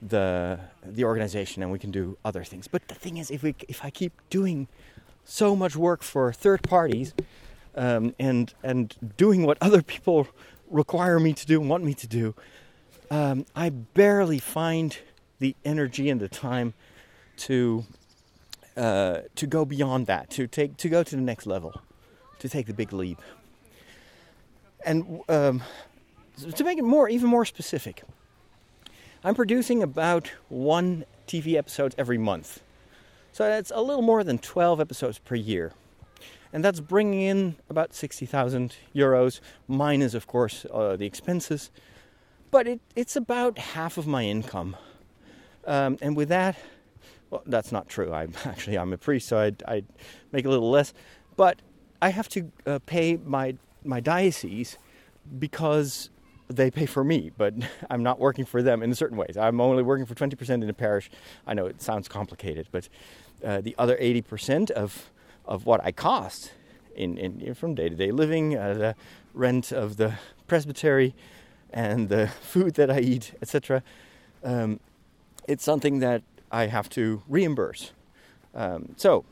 [0.03, 2.69] the the organization and we can do other things.
[2.69, 4.69] But the thing is, if we if I keep doing
[5.25, 7.15] so much work for third parties
[7.75, 10.29] um, and and doing what other people
[10.71, 12.35] require me to do and want me to do,
[13.11, 14.97] um, I barely find
[15.39, 16.75] the energy and the time
[17.39, 17.85] to
[18.77, 21.81] uh, to go beyond that, to take to go to the next level,
[22.39, 23.21] to take the big leap.
[24.85, 25.63] And um,
[26.55, 28.03] to make it more even more specific,
[29.25, 32.61] I'm producing about one TV episode every month.
[33.33, 35.73] So that's a little more than 12 episodes per year.
[36.53, 41.71] And that's bringing in about 60,000 euros, minus, of course, uh, the expenses.
[42.51, 44.77] But it, it's about half of my income.
[45.67, 46.57] Um, and with that,
[47.31, 48.13] well, that's not true.
[48.13, 49.83] I'm actually I'm a priest, so I I
[50.33, 50.95] make a little less.
[51.37, 51.61] But
[52.01, 54.79] I have to uh, pay my my diocese
[55.39, 56.11] because
[56.49, 57.55] they pay for me, but
[57.91, 59.37] I'm not working for them in certain ways.
[59.37, 61.11] I'm only working for 20% in the parish.
[61.47, 62.89] I know it sounds complicated, but
[63.45, 65.11] uh, the other 80% of,
[65.45, 66.53] of what I cost
[66.95, 68.95] in, in from day to day living, uh, the
[69.35, 70.15] rent of the
[70.47, 71.15] presbytery,
[71.77, 73.85] and the food that I eat, etc.
[74.43, 74.81] Um,
[75.47, 77.93] it's something that I have to reimburse.
[78.55, 79.25] Um, so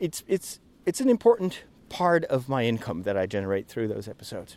[0.00, 4.56] it's it's it's an important part of my income that I generate through those episodes.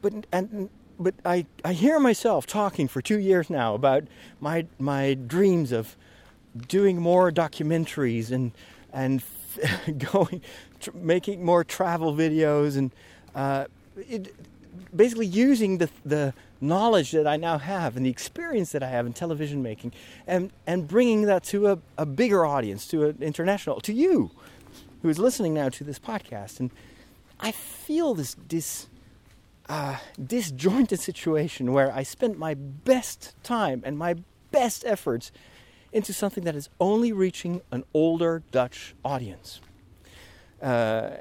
[0.00, 4.04] But and but I, I hear myself talking for two years now about
[4.40, 5.96] my my dreams of
[6.68, 8.52] doing more documentaries and
[8.92, 9.24] and
[10.12, 10.40] going
[10.78, 12.92] tr- making more travel videos and
[13.34, 13.64] uh,
[13.96, 14.32] it,
[14.94, 19.06] basically using the the knowledge that I now have and the experience that I have
[19.06, 19.92] in television making
[20.26, 24.30] and and bringing that to a, a bigger audience to an international to you
[25.04, 26.70] who is listening now to this podcast, and
[27.38, 28.86] I feel this dis,
[29.68, 34.14] uh, disjointed situation where I spent my best time and my
[34.50, 35.30] best efforts
[35.92, 39.60] into something that is only reaching an older Dutch audience.
[40.62, 41.18] Uh,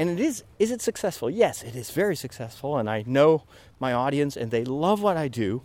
[0.00, 1.28] and it is is it successful?
[1.28, 3.42] Yes, it is very successful, and I know
[3.78, 5.60] my audience, and they love what I do,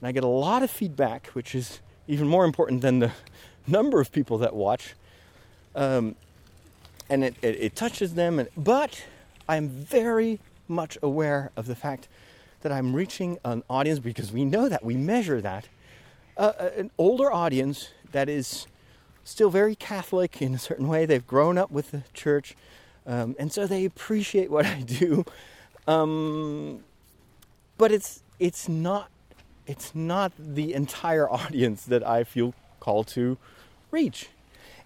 [0.00, 1.78] and I get a lot of feedback, which is
[2.08, 3.12] even more important than the
[3.68, 4.94] number of people that watch.
[5.76, 6.16] Um,
[7.08, 9.04] and it, it, it, touches them, and, but
[9.48, 12.08] I'm very much aware of the fact
[12.62, 15.68] that I'm reaching an audience because we know that we measure that
[16.36, 18.66] uh, an older audience that is
[19.22, 21.06] still very Catholic in a certain way.
[21.06, 22.56] They've grown up with the church,
[23.10, 25.24] um, and so they appreciate what I do.
[25.88, 26.84] Um,
[27.76, 29.10] but it's it's not
[29.66, 33.36] it's not the entire audience that I feel called to
[33.90, 34.28] reach.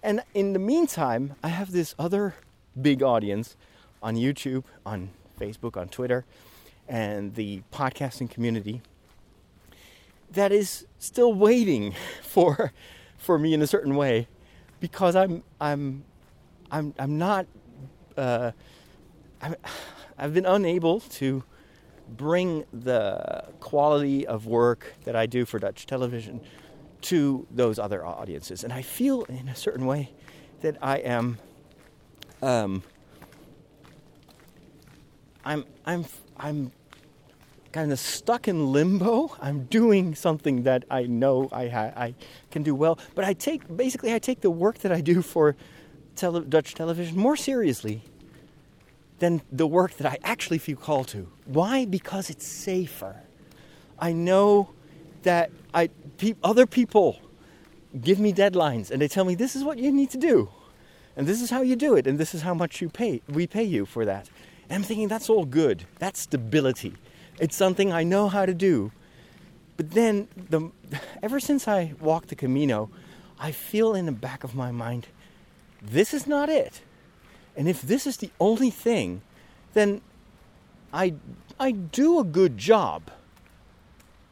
[0.03, 2.35] And in the meantime, I have this other
[2.81, 3.57] big audience
[4.03, 6.25] on YouTube, on Facebook, on Twitter,
[6.89, 8.81] and the podcasting community
[10.33, 12.73] that is still waiting for
[13.19, 14.29] for me in a certain way
[14.81, 16.05] because I'm I'm
[16.71, 17.47] I'm I'm not
[18.17, 18.53] uh,
[20.19, 21.43] I've been unable to
[22.09, 26.41] bring the quality of work that I do for Dutch television
[27.03, 30.13] to those other audiences, and I feel in a certain way
[30.61, 31.39] that I am
[32.43, 32.83] um,
[35.45, 36.05] I'm I'm
[36.37, 36.73] I'm
[37.73, 39.37] kind of stuck in limbo.
[39.41, 42.15] I'm doing something that I know I, ha- I
[42.53, 45.57] can do well, but I take basically I take the work that I do for
[46.17, 48.03] tele- Dutch television more seriously
[49.19, 51.29] than the work that I actually feel called to.
[51.45, 51.85] Why?
[51.85, 53.17] Because it's safer.
[53.99, 54.71] I know
[55.23, 57.21] that I pe- other people
[58.01, 60.51] give me deadlines and they tell me this is what you need to do,
[61.17, 63.23] and this is how you do it, and this is how much you pay.
[63.29, 64.29] We pay you for that.
[64.69, 65.85] And I'm thinking that's all good.
[65.99, 66.95] That's stability.
[67.39, 68.93] It's something I know how to do.
[69.77, 70.71] But then, the,
[71.23, 72.91] ever since I walked the Camino,
[73.39, 75.09] I feel in the back of my mind,
[75.85, 76.81] this is not it.
[77.57, 79.23] And if this is the only thing,
[79.75, 80.01] then
[80.93, 81.15] I,
[81.59, 83.11] I do a good job.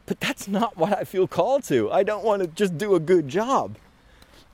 [0.05, 1.91] But that's not what I feel called to.
[1.91, 3.77] I don't want to just do a good job.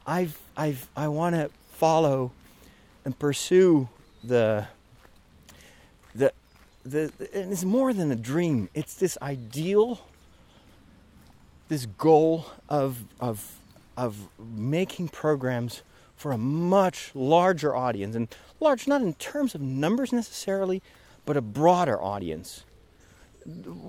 [0.06, 2.32] I've, I've, I want to follow
[3.06, 3.90] and pursue
[4.24, 4.68] the,
[6.14, 6.34] the,
[6.86, 8.70] the, and it's more than a dream.
[8.74, 10.02] It's this ideal,
[11.68, 13.56] this goal of, of,
[13.98, 15.82] of making programs
[16.20, 18.14] for a much larger audience.
[18.14, 18.28] And
[18.60, 20.84] large not in terms of numbers necessarily,
[21.26, 22.66] but a broader audience.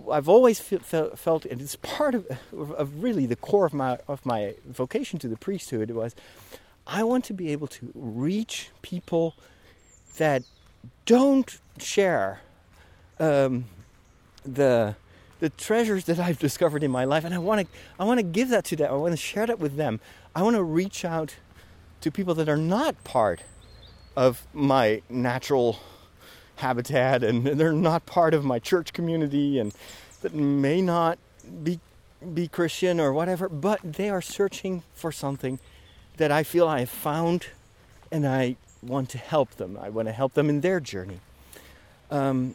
[0.08, 4.54] I've always felt, and it's part of, of really the core of my, of my
[4.64, 6.14] vocation to the priesthood was
[6.86, 9.34] I want to be able to reach people
[10.18, 10.44] that
[11.06, 12.42] don't share
[13.18, 13.64] um,
[14.44, 14.94] the
[15.40, 17.66] the treasures that I've discovered in my life, and I want to
[17.98, 18.92] I want to give that to them.
[18.92, 19.98] I want to share that with them.
[20.34, 21.36] I want to reach out
[22.00, 23.42] to people that are not part
[24.16, 25.78] of my natural
[26.56, 29.72] habitat, and they're not part of my church community, and
[30.22, 31.18] that may not
[31.62, 31.80] be
[32.34, 35.58] be Christian or whatever, but they are searching for something
[36.18, 37.46] that I feel I have found,
[38.12, 39.78] and I want to help them.
[39.80, 41.20] I want to help them in their journey.
[42.10, 42.54] Um,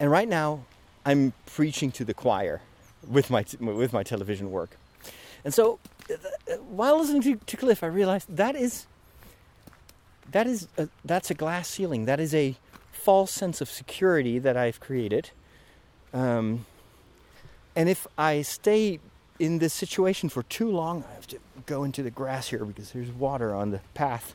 [0.00, 0.64] and right now,
[1.06, 2.62] I'm preaching to the choir
[3.06, 4.76] with my with my television work.
[5.44, 5.78] And so,
[6.68, 8.86] while listening to, to Cliff, I realized that is
[10.30, 12.06] that is a, that's a glass ceiling.
[12.06, 12.56] That is a
[12.92, 15.30] false sense of security that I've created.
[16.12, 16.66] Um,
[17.76, 19.00] and if I stay
[19.38, 22.90] in this situation for too long, I have to go into the grass here because
[22.92, 24.34] there's water on the path.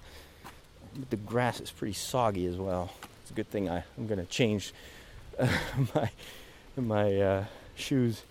[1.09, 2.91] The grass is pretty soggy as well.
[3.21, 4.73] It's a good thing I, I'm going to change
[5.37, 5.47] uh,
[5.95, 6.09] my
[6.77, 8.23] my uh, shoes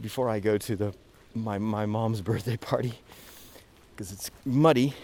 [0.00, 0.94] before I go to the
[1.36, 2.94] my my mom's birthday party
[3.90, 4.94] because it's muddy.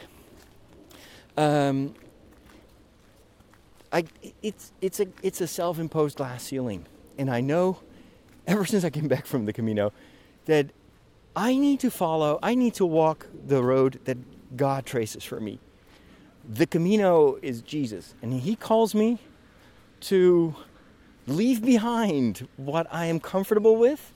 [1.36, 1.94] Um,
[3.92, 4.04] I
[4.42, 6.86] it's it's a it's a self-imposed glass ceiling,
[7.18, 7.78] and I know
[8.46, 9.92] ever since I came back from the Camino
[10.46, 10.70] that
[11.36, 12.38] I need to follow.
[12.42, 14.18] I need to walk the road that
[14.56, 15.58] God traces for me.
[16.48, 19.18] The Camino is Jesus, and He calls me
[20.00, 20.54] to
[21.26, 24.11] leave behind what I am comfortable with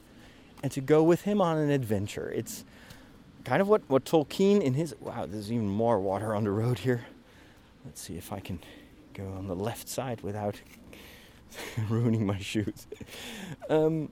[0.62, 2.30] and to go with him on an adventure.
[2.34, 2.64] It's
[3.44, 4.94] kind of what, what Tolkien in his.
[5.00, 7.06] Wow, there's even more water on the road here.
[7.84, 8.58] Let's see if I can
[9.14, 10.60] go on the left side without
[11.88, 12.86] ruining my shoes.
[13.70, 14.10] Um,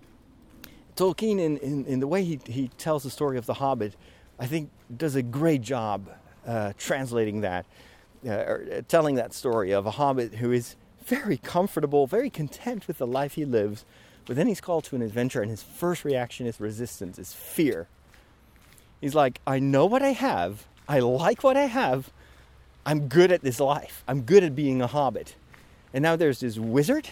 [0.96, 3.96] Tolkien, in, in, in, the way he, he tells the story of The Hobbit,
[4.38, 6.08] I think does a great job
[6.46, 7.66] uh, translating that.
[8.28, 13.06] uh, telling that story of a hobbit who is very comfortable, very content with the
[13.06, 13.84] life he lives,
[14.26, 17.88] but then he's called to an adventure, and his first reaction is resistance, is fear.
[19.00, 22.10] He's like, I know what I have, I like what I have,
[22.86, 25.34] I'm good at this life, I'm good at being a hobbit.
[25.92, 27.08] And now there's this wizard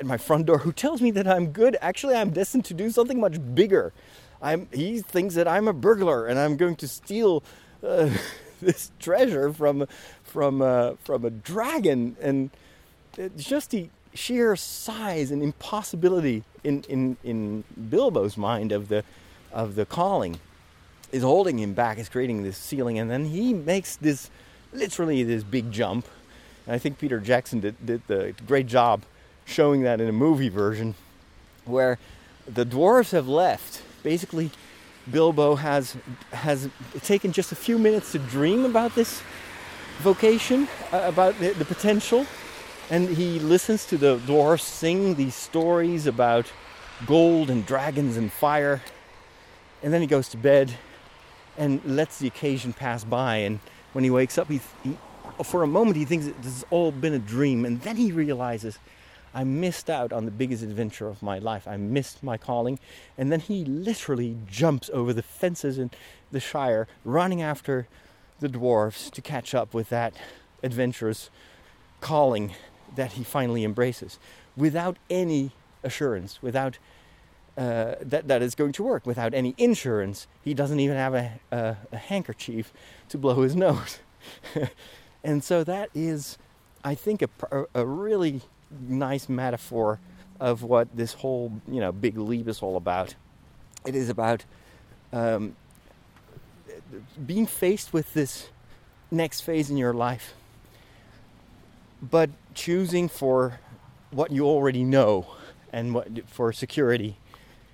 [0.00, 1.76] at my front door who tells me that I'm good.
[1.80, 3.92] Actually, I'm destined to do something much bigger.
[4.42, 7.42] I'm, he thinks that I'm a burglar and I'm going to steal
[7.82, 8.10] uh,
[8.60, 9.86] this treasure from
[10.24, 12.50] from uh, from a dragon, and
[13.16, 19.04] it's just the sheer size and impossibility in, in, in Bilbo's mind of the
[19.52, 20.38] of the calling
[21.10, 24.28] is holding him back, is creating this ceiling, and then he makes this
[24.72, 26.06] literally this big jump.
[26.66, 29.02] And I think Peter Jackson did, did the great job
[29.46, 30.94] showing that in a movie version
[31.64, 31.98] where
[32.46, 33.82] the dwarves have left.
[34.02, 34.50] Basically,
[35.10, 35.96] Bilbo has
[36.32, 36.68] has
[37.02, 39.22] taken just a few minutes to dream about this
[40.00, 42.26] vocation, uh, about the, the, potential,
[42.90, 46.50] and he listens to the dwarfs sing these stories about
[47.06, 48.82] gold and dragons and fire,
[49.82, 50.72] and then he goes to bed
[51.56, 53.36] and lets the occasion pass by.
[53.36, 53.60] And
[53.92, 54.96] when he wakes up, he, he
[55.44, 58.78] for a moment he thinks this has all been a dream, and then he realizes
[59.34, 61.68] I missed out on the biggest adventure of my life.
[61.68, 62.78] I missed my calling.
[63.16, 65.90] And then he literally jumps over the fences in
[66.32, 67.86] the Shire, running after
[68.40, 70.14] the dwarfs to catch up with that
[70.62, 71.30] adventurous
[72.00, 72.54] calling
[72.96, 74.18] that he finally embraces
[74.56, 76.78] without any assurance, without
[77.56, 80.26] uh, that that is going to work, without any insurance.
[80.42, 82.72] He doesn't even have a, a, a handkerchief
[83.08, 83.98] to blow his nose.
[85.24, 86.38] and so that is,
[86.84, 87.28] I think, a,
[87.74, 88.42] a really
[88.88, 89.98] nice metaphor
[90.40, 93.14] of what this whole you know big leap is all about.
[93.84, 94.44] It is about
[95.12, 95.56] um,
[97.26, 98.48] being faced with this
[99.10, 100.34] next phase in your life,
[102.02, 103.60] but choosing for
[104.10, 105.26] what you already know
[105.72, 107.18] and what for security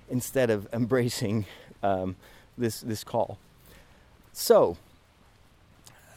[0.09, 1.45] instead of embracing
[1.83, 2.15] um,
[2.57, 3.37] this this call.
[4.33, 4.77] So,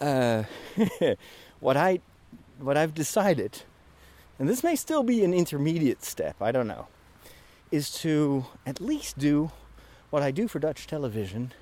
[0.01, 0.45] uh,
[1.61, 2.01] what I
[2.59, 3.63] what I've decided
[4.39, 6.87] and this may still be an intermediate step, I don't know,
[7.73, 9.51] is to at least do
[10.11, 11.53] what I do for Dutch television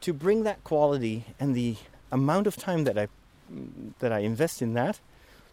[0.00, 1.76] to bring that quality and the
[2.10, 3.08] amount of time that I
[4.00, 4.98] that I invest in that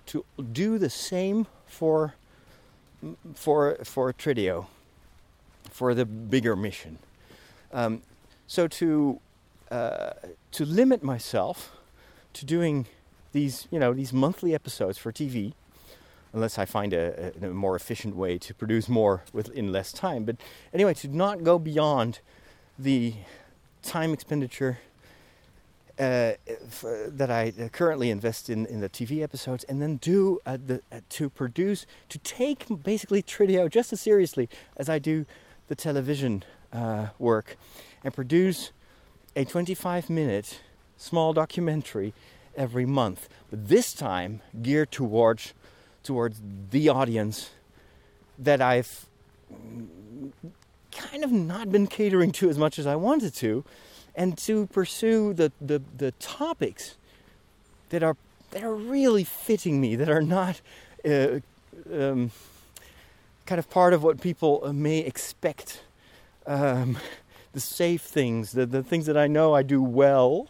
[0.07, 2.15] to do the same for
[3.35, 4.67] for for Trideo
[5.71, 6.99] for the bigger mission.
[7.73, 8.01] Um,
[8.47, 9.19] so to
[9.71, 10.11] uh,
[10.51, 11.71] to limit myself
[12.33, 12.87] to doing
[13.31, 15.53] these you know these monthly episodes for TV
[16.33, 20.23] unless I find a, a, more efficient way to produce more with in less time.
[20.23, 20.37] But
[20.73, 22.19] anyway, to not go beyond
[22.79, 23.15] the
[23.83, 24.79] time expenditure
[25.99, 26.33] uh,
[27.07, 31.01] that I currently invest in in the TV episodes, and then do uh, the uh,
[31.09, 35.25] to produce to take basically Trideo just as seriously as I do
[35.67, 37.57] the television uh, work,
[38.03, 38.71] and produce
[39.35, 40.61] a 25 minute
[40.97, 42.13] small documentary
[42.55, 43.29] every month.
[43.49, 45.53] But this time geared towards
[46.03, 47.51] towards the audience
[48.37, 49.05] that I've
[50.91, 53.63] kind of not been catering to as much as I wanted to,
[54.15, 56.95] and to pursue the, the, the topics
[57.89, 58.15] that are
[58.51, 60.59] that are really fitting me, that are not
[61.05, 61.39] uh,
[61.93, 62.31] um,
[63.45, 65.83] kind of part of what people may expect.
[66.45, 66.97] Um,
[67.53, 70.47] the safe things, the, the things that I know I do well,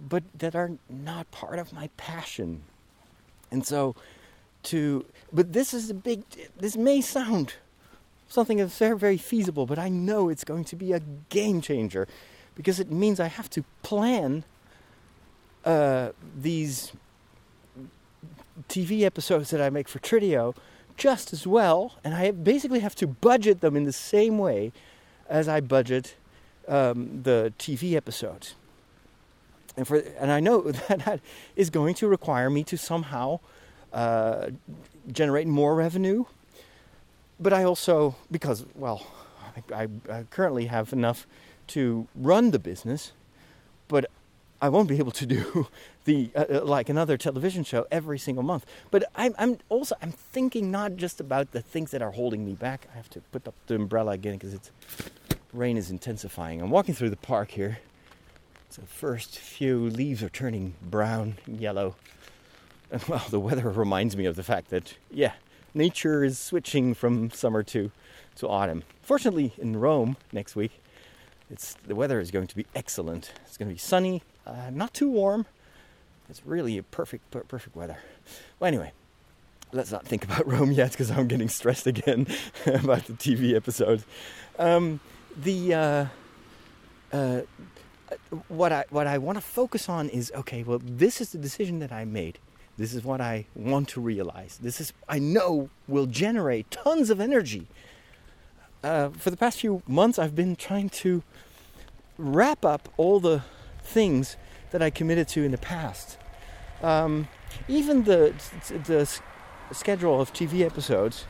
[0.00, 2.62] but that are not part of my passion.
[3.50, 3.96] And so
[4.64, 6.22] to but this is a big
[6.58, 7.54] this may sound
[8.28, 11.00] something that's very very feasible but i know it's going to be a
[11.30, 12.06] game changer
[12.60, 14.44] because it means i have to plan
[15.64, 16.92] uh, these
[18.68, 20.54] tv episodes that i make for trideo
[20.96, 24.72] just as well and i basically have to budget them in the same way
[25.28, 26.14] as i budget
[26.68, 28.54] um, the tv episodes
[29.76, 31.20] and for and i know that that
[31.56, 33.38] is going to require me to somehow
[33.92, 34.50] uh,
[35.10, 36.24] generate more revenue.
[37.38, 39.06] But I also, because, well,
[39.72, 41.26] I, I, I currently have enough
[41.70, 43.12] to run the business,
[43.88, 44.06] but
[44.62, 45.68] I won't be able to do
[46.04, 48.66] the uh, uh, like another television show every single month.
[48.90, 52.52] But I'm, I'm also I'm thinking not just about the things that are holding me
[52.52, 52.86] back.
[52.92, 54.70] I have to put up the umbrella again because it's
[55.52, 56.60] rain is intensifying.
[56.60, 57.78] I'm walking through the park here.
[58.68, 61.96] So first few leaves are turning brown, yellow.
[62.90, 65.32] And well, the weather reminds me of the fact that, yeah,
[65.74, 67.90] nature is switching from summer to,
[68.36, 68.84] to autumn.
[69.02, 70.80] Fortunately, in Rome next week,
[71.50, 73.32] it's the weather is going to be excellent.
[73.46, 75.46] It's going to be sunny, uh, not too warm,
[76.28, 77.98] It's really a perfect, perfect weather.
[78.58, 78.92] Well, anyway,
[79.72, 82.26] let's not think about Rome yet because I'm getting stressed again
[82.66, 84.04] about the TV episode.
[84.58, 85.00] Um,
[85.36, 86.06] the uh,
[87.12, 87.40] uh,
[88.48, 90.62] what I what I want to focus on is okay.
[90.62, 92.38] Well, this is the decision that I made.
[92.78, 94.58] This is what I want to realize.
[94.62, 97.66] This is I know will generate tons of energy.
[98.82, 101.22] Uh, for the past few months, I've been trying to
[102.16, 103.42] wrap up all the
[103.82, 104.36] things
[104.70, 106.16] that I committed to in the past.
[106.82, 107.28] Um,
[107.68, 108.32] even the
[108.86, 109.20] the
[109.72, 111.26] schedule of TV episodes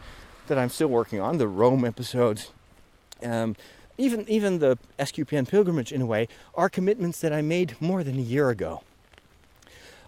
[0.46, 2.52] that I'm still working on, the Rome episodes,
[3.22, 3.56] um,
[3.98, 8.16] even even the SQPN pilgrimage in a way, are commitments that I made more than
[8.16, 8.82] a year ago.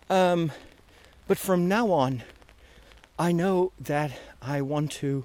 [0.08, 0.52] Um,
[1.26, 2.22] but from now on,
[3.18, 5.24] I know that I want to.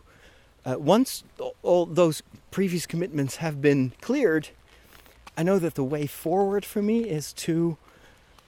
[0.68, 1.24] Uh, once
[1.64, 4.50] all those previous commitments have been cleared,
[5.38, 7.78] I know that the way forward for me is to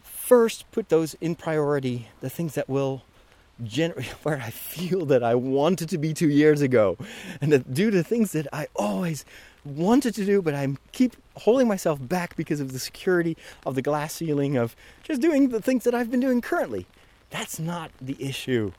[0.03, 3.03] first put those in priority, the things that will
[3.63, 6.97] generate where I feel that I wanted to be two years ago,
[7.39, 9.23] and that due to things that I always
[9.63, 13.81] wanted to do, but I keep holding myself back because of the security of the
[13.81, 16.85] glass ceiling of just doing the things that I've been doing currently.
[17.29, 18.73] That's not the issue.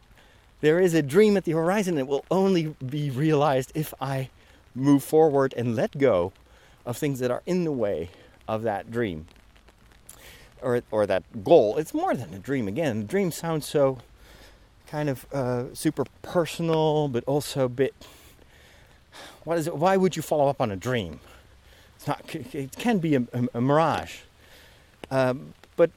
[0.60, 4.28] There is a dream at the horizon that will only be realized if I
[4.74, 6.32] move forward and let go
[6.84, 8.10] of things that are in the way
[8.46, 9.26] of that dream
[10.62, 11.78] or or that goal.
[11.78, 12.68] It's more than a dream.
[12.68, 13.98] Again, The dream sounds so
[14.86, 17.94] kind of uh, super personal, but also a bit.
[19.44, 19.76] What is it?
[19.76, 21.20] Why would you follow up on a dream?
[21.96, 22.34] It's not.
[22.34, 24.20] It can be a, a, a mirage,
[25.10, 25.90] um, but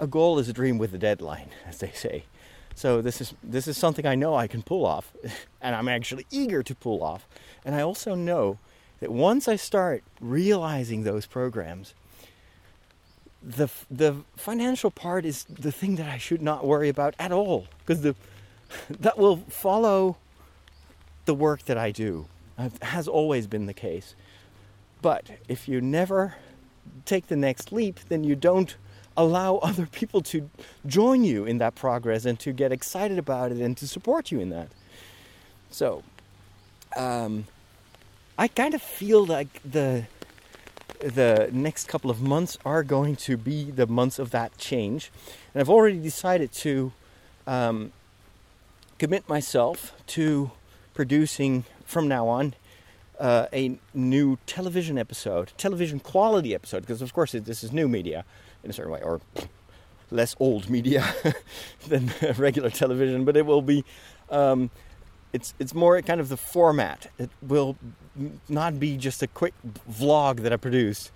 [0.00, 2.24] a goal is a dream with a deadline, as they say.
[2.74, 5.12] So this is this is something I know I can pull off,
[5.60, 7.26] and I'm actually eager to pull off.
[7.64, 8.58] And I also know
[9.00, 11.94] that once I start realizing those programs,
[13.42, 17.66] the the financial part is the thing that I should not worry about at all
[17.80, 18.14] because the
[18.90, 20.16] that will follow
[21.24, 22.26] the work that I do.
[22.58, 24.14] It has always been the case.
[25.02, 26.34] But if you never
[27.04, 28.76] take the next leap, then you don't
[29.20, 30.50] allow other people to
[30.86, 34.40] join you in that progress and to get excited about it and to support you
[34.40, 34.68] in that.
[35.70, 36.02] So,
[36.96, 37.46] um,
[38.38, 40.06] I kind of feel like the
[40.98, 45.10] the next couple of months are going to be the months of that change.
[45.54, 46.92] And I've already decided to
[47.46, 47.92] um,
[48.98, 50.50] commit myself to
[50.92, 52.54] producing from now on
[53.18, 58.24] uh, a new television episode, television quality episode, because of course this is new media
[58.64, 59.20] in a certain way, or
[60.10, 61.04] less old media
[61.88, 63.84] than regular television, but it will be.
[64.30, 64.70] Um,
[65.32, 67.10] it's it's more kind of the format.
[67.18, 67.76] It will
[68.48, 69.54] not be just a quick
[69.88, 71.12] vlog that I produced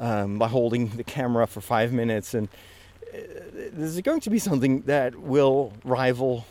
[0.00, 2.48] um, by holding the camera for five minutes, and
[3.12, 3.18] uh,
[3.54, 6.46] this is going to be something that will rival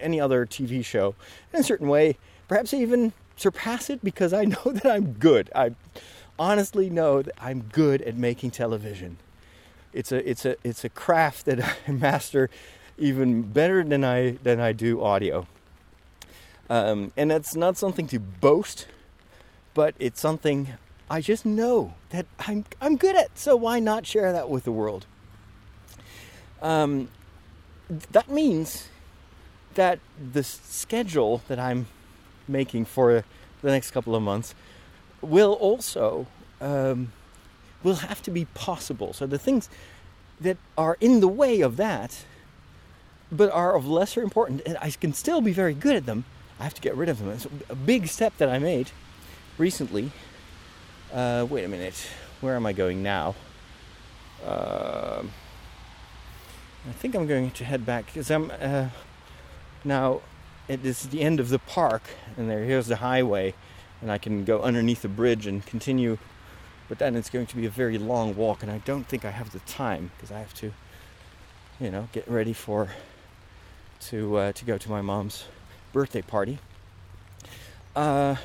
[0.00, 1.14] any other TV show
[1.52, 2.16] in a certain way,
[2.48, 5.50] perhaps even surpass it because I know that I'm good.
[5.54, 5.72] I
[6.38, 9.18] honestly know that I'm good at making television.
[9.92, 12.50] It's a it's a it's a craft that I master
[12.96, 15.46] even better than I than I do audio.
[16.70, 18.86] Um, and that's not something to boast,
[19.72, 20.68] but it's something
[21.10, 23.38] I just know that I'm, I'm good at.
[23.38, 25.06] So why not share that with the world?
[26.60, 27.08] Um,
[28.12, 28.88] that means
[29.74, 30.00] that
[30.32, 31.86] the schedule that I'm
[32.46, 33.24] making for
[33.62, 34.54] the next couple of months
[35.20, 36.26] will also
[36.60, 37.12] um,
[37.82, 39.12] will have to be possible.
[39.12, 39.68] So the things
[40.40, 42.24] that are in the way of that,
[43.30, 46.24] but are of lesser importance, and I can still be very good at them,
[46.60, 47.30] I have to get rid of them.
[47.30, 48.90] It's a big step that I made
[49.58, 50.10] recently.
[51.12, 52.06] Uh, wait a minute,
[52.40, 53.34] where am I going now?
[54.44, 55.22] Uh,
[56.88, 58.88] I think I'm going to head back because I'm uh,
[59.84, 60.20] now.
[60.68, 62.02] It is the end of the park,
[62.36, 63.54] and there here's the highway,
[64.00, 66.18] and I can go underneath the bridge and continue.
[66.88, 69.30] But then it's going to be a very long walk, and I don't think I
[69.30, 70.72] have the time because I have to,
[71.78, 72.88] you know, get ready for
[74.00, 75.44] to uh, to go to my mom's
[75.92, 76.58] birthday party.
[77.94, 78.36] Uh,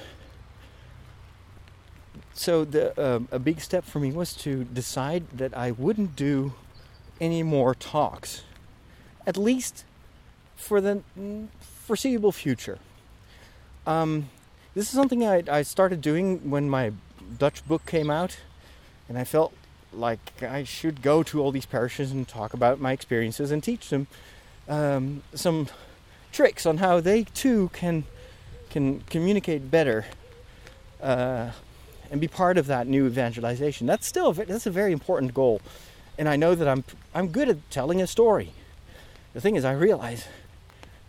[2.34, 6.54] so the um, a big step for me was to decide that I wouldn't do
[7.22, 8.44] any more talks,
[9.26, 9.86] at least
[10.56, 11.02] for the
[11.86, 12.80] foreseeable future.
[13.86, 14.30] Um,
[14.76, 16.94] this is something I, I started doing when my
[17.38, 18.38] Dutch book came out,
[19.08, 19.54] and I felt
[19.92, 23.90] like I should go to all these parishes and talk about my experiences and teach
[23.90, 24.08] them
[24.68, 25.68] um, some
[26.32, 28.06] tricks on how they too can
[28.70, 30.06] can communicate better
[31.00, 31.52] uh,
[32.10, 33.86] and be part of that new evangelization.
[33.86, 35.62] That's still a, that's a very important goal,
[36.18, 38.52] and I know that I'm I'm good at telling a story.
[39.34, 40.28] The thing is, I realize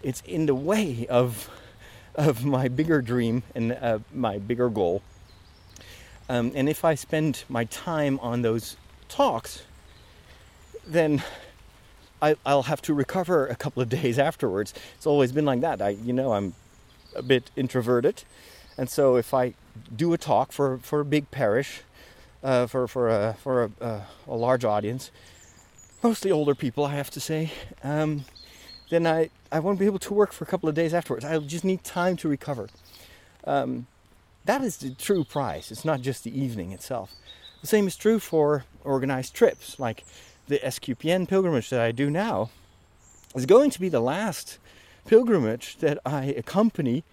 [0.03, 1.49] it's in the way of
[2.15, 5.03] of my bigger dream and uh, my bigger goal.
[6.29, 8.77] Um, and if I spend my time on those
[9.09, 9.63] talks,
[10.87, 11.23] then
[12.23, 14.73] I, will have to recover a couple of days afterwards.
[14.97, 15.83] It's always been like that.
[15.83, 16.55] I, you know, I'm
[17.15, 18.25] a bit introverted,
[18.79, 19.55] and so if I
[19.95, 21.83] do a talk for, for a big parish,
[22.43, 25.11] uh, for for a for a, uh, a, large audience,
[26.03, 27.51] mostly older people, I have to say,
[27.83, 28.27] um,
[28.95, 31.25] then I I won't be able to work for a couple of days afterwards.
[31.25, 32.69] I'll just need time to recover.
[33.45, 33.87] Um,
[34.45, 35.71] that is the true price.
[35.71, 37.13] It's not just the evening itself.
[37.61, 40.05] The same is true for organized trips, like
[40.49, 42.51] the SQPN pilgrimage that I do now
[43.35, 44.59] is going to be the last
[45.07, 47.05] pilgrimage that I accompany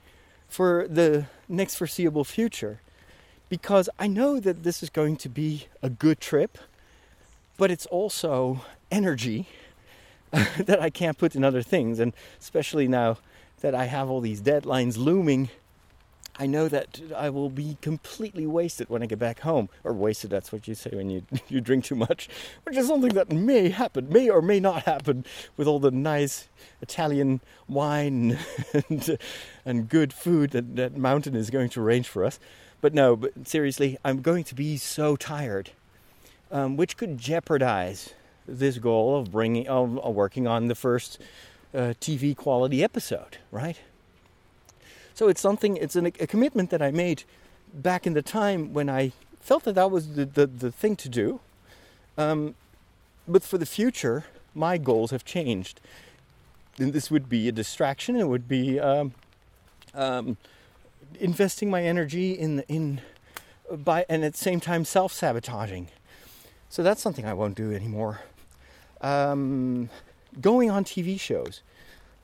[0.48, 2.82] for the next foreseeable future
[3.50, 6.58] because I know that this is going to be a good trip,
[7.58, 8.62] but it's also
[8.92, 9.48] energy
[10.58, 13.18] that I can't put in other things, and especially now
[13.62, 15.50] that I have all these deadlines looming
[16.42, 19.70] I know that I will be completely wasted when I get back home.
[19.84, 22.30] Or wasted, that's what you say when you, you drink too much,
[22.64, 25.26] which is something that may happen, may or may not happen
[25.58, 26.48] with all the nice
[26.82, 28.40] Italian wine
[28.90, 29.18] and,
[29.66, 32.40] and good food that, that mountain is going to arrange for us.
[32.80, 35.72] But no, but seriously, I'm going to be so tired,
[36.50, 38.16] um, which could jeopardize
[38.48, 41.20] this goal of bringing, of, of working on the first
[41.74, 43.80] uh, TV quality episode, right?
[45.14, 47.24] So it's something, it's an, a commitment that I made
[47.74, 51.10] back in the time when I felt that that was the, the, the thing to
[51.10, 51.40] do.
[52.18, 52.56] Um,
[53.28, 55.80] but for the future, my goals have changed.
[56.78, 58.16] And this would be a distraction.
[58.16, 59.14] It would be um,
[59.94, 60.38] um,
[61.20, 63.02] investing my energy in in
[63.72, 65.90] by and at the same time self sabotaging.
[66.72, 68.22] So that's something I won't do anymore.
[69.02, 69.90] Um,
[70.40, 71.64] going on TV shows,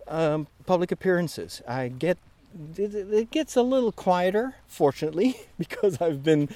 [0.07, 1.61] um, public appearances.
[1.67, 2.17] I get
[2.77, 6.47] it, gets a little quieter, fortunately, because I've been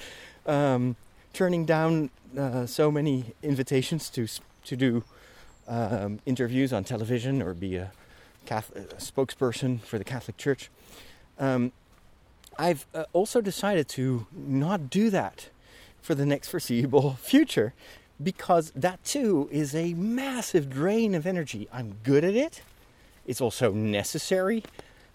[0.46, 0.96] um,
[1.34, 4.26] turning down uh, so many invitations to
[4.64, 5.04] to do
[5.68, 7.92] um, interviews on television or be a,
[8.46, 10.72] Catholic, a spokesperson for the Catholic Church.
[11.38, 11.74] Um,
[12.58, 15.50] I've uh, also decided to not do that
[16.02, 17.74] for the next foreseeable future
[18.22, 21.68] because that too is a massive drain of energy.
[21.74, 22.62] I'm good at it.
[23.26, 24.64] It's also necessary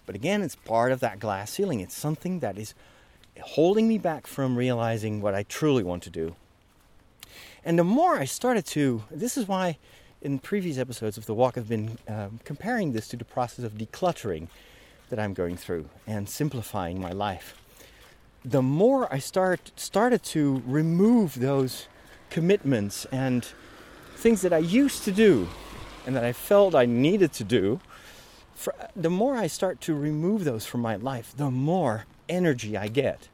[0.07, 1.81] but again, it's part of that glass ceiling.
[1.81, 2.73] It's something that is
[3.41, 6.35] holding me back from realizing what I truly want to do.
[7.63, 9.77] And the more I started to, this is why
[10.21, 13.73] in previous episodes of The Walk I've been um, comparing this to the process of
[13.73, 14.47] decluttering
[15.09, 17.61] that I'm going through and simplifying my life.
[18.47, 21.89] The more I start started to remove those
[22.29, 23.45] commitments and
[24.15, 25.49] things that I used to do
[26.05, 27.81] and that I felt I needed to do,
[28.55, 32.87] for, the more I start to remove those from my life, the more energy I
[32.87, 33.27] get.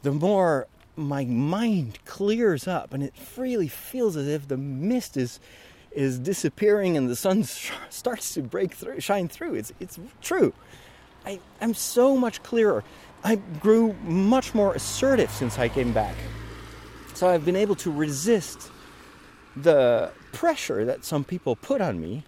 [0.00, 0.66] The more
[0.96, 5.40] my mind clears up, and it really feels as if the mist is
[5.94, 7.44] is disappearing and the sun
[7.90, 9.56] starts to break through, shine through.
[9.56, 10.54] It's it's true.
[11.24, 12.82] I, I'm so much clearer.
[13.24, 16.16] I grew much more assertive since I came back.
[17.14, 18.70] So I've been able to resist
[19.56, 22.24] the pressure that some people put on me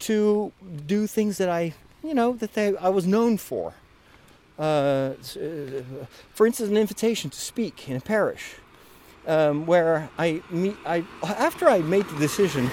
[0.00, 0.52] to
[0.86, 3.74] do things that I, you know, that they, I was known for.
[4.58, 5.14] Uh,
[6.34, 8.56] for instance, an invitation to speak in a parish,
[9.26, 10.76] um, where I meet.
[10.84, 12.70] I after I made the decision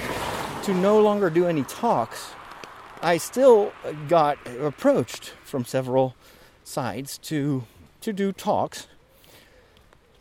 [0.64, 2.32] to no longer do any talks,
[3.02, 3.72] I still
[4.10, 6.14] got approached from several
[6.68, 7.64] sides to
[8.02, 8.88] to do talks,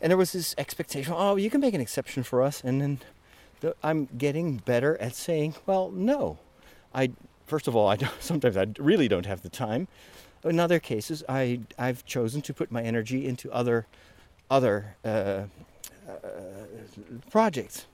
[0.01, 1.13] and there was this expectation.
[1.17, 3.01] Oh, you can make an exception for us, and then
[3.61, 6.39] the, I'm getting better at saying, well, no.
[6.95, 7.11] I
[7.47, 9.89] first of all, I sometimes I really don't have the time.
[10.45, 13.87] In other cases, I I've chosen to put my energy into other
[14.49, 15.45] other uh,
[16.09, 16.23] uh,
[17.31, 17.87] projects.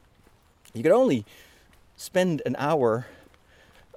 [0.74, 1.24] You can only
[1.96, 3.06] spend an hour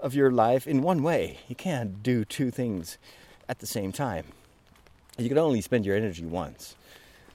[0.01, 1.39] of your life in one way.
[1.47, 2.97] You can't do two things
[3.49, 4.25] at the same time.
[5.17, 6.75] You can only spend your energy once.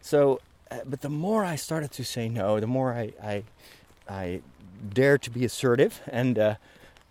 [0.03, 3.45] So, uh, but the more I started to say no, the more I I,
[4.09, 4.43] I
[4.93, 6.55] dare to be assertive and uh,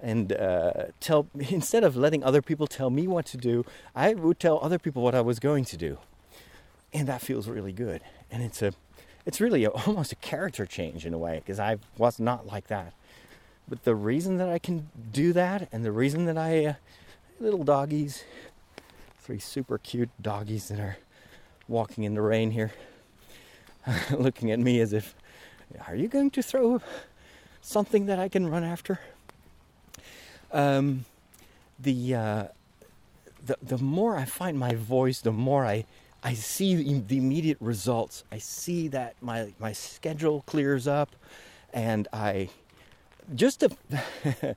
[0.02, 3.66] and uh, tell instead of letting other people tell me what to do,
[3.96, 5.98] I would tell other people what I was going to do,
[6.94, 8.02] and that feels really good.
[8.32, 8.74] And it's a,
[9.26, 12.68] it's really a, almost a character change in a way because I was not like
[12.68, 12.94] that.
[13.68, 16.74] But the reason that I can do that, and the reason that I, uh,
[17.40, 18.24] little doggies,
[19.30, 20.98] three super cute doggies that are
[21.68, 22.72] walking in the rain here,
[24.12, 25.14] looking at me as if,
[25.88, 26.82] are you going to throw
[27.62, 29.00] something that I can run after.
[30.52, 31.06] Um,
[31.78, 32.44] the, uh,
[33.46, 35.86] the the more I find my voice, the more I
[36.24, 38.24] I see the immediate results.
[38.32, 41.16] I see that my my schedule clears up,
[41.72, 42.50] and I
[43.36, 43.78] just the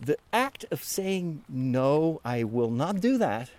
[0.00, 3.50] the act of saying no, I will not do that,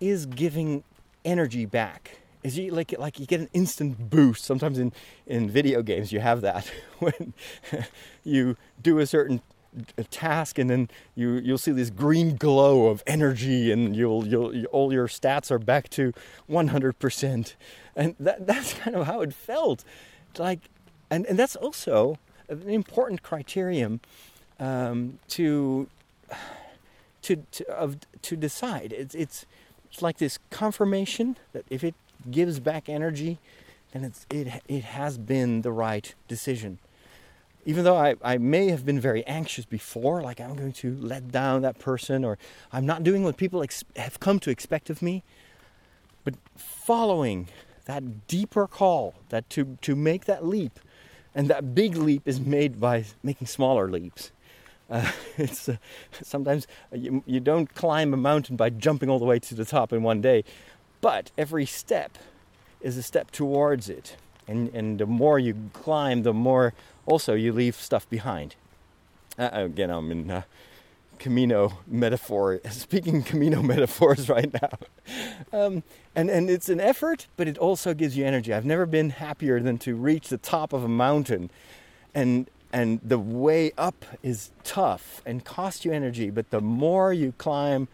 [0.00, 0.84] is giving
[1.24, 2.18] energy back.
[2.42, 4.44] Is you like like you get an instant boost.
[4.44, 4.92] Sometimes in
[5.26, 7.34] in video games you have that when
[8.24, 9.42] you do a certain
[10.10, 14.92] task and then you you'll see this green glow of energy and you'll you'll all
[14.92, 16.12] your stats are back to
[16.48, 17.54] 100%
[17.94, 19.84] and that that's kind of how it felt
[20.38, 20.70] like
[21.10, 22.18] and and that's also
[22.48, 24.00] an important criterion
[24.58, 25.88] um, to
[27.22, 29.46] to to of to decide it's it's
[29.90, 31.94] it's like this confirmation that if it
[32.30, 33.38] gives back energy
[33.92, 36.78] then it's it it has been the right decision
[37.68, 41.30] even though I, I may have been very anxious before, like I'm going to let
[41.30, 42.38] down that person or
[42.72, 45.22] I'm not doing what people ex- have come to expect of me,
[46.24, 47.48] but following
[47.84, 50.78] that deeper call, that to, to make that leap,
[51.34, 54.30] and that big leap is made by making smaller leaps.
[54.90, 55.76] Uh, it's uh,
[56.22, 59.92] sometimes you, you don't climb a mountain by jumping all the way to the top
[59.92, 60.44] in one day,
[61.00, 62.18] but every step
[62.80, 64.16] is a step towards it.
[64.46, 66.72] And, and the more you climb, the more
[67.06, 68.56] also you leave stuff behind.
[69.38, 70.42] Uh, again, I'm in uh,
[71.18, 74.70] Camino metaphor, speaking Camino metaphors right now.
[75.50, 75.82] Um,
[76.14, 78.52] and, and it's an effort, but it also gives you energy.
[78.52, 81.48] I've never been happier than to reach the top of a mountain.
[82.14, 87.32] And, and the way up is tough and costs you energy, but the more you
[87.38, 87.88] climb,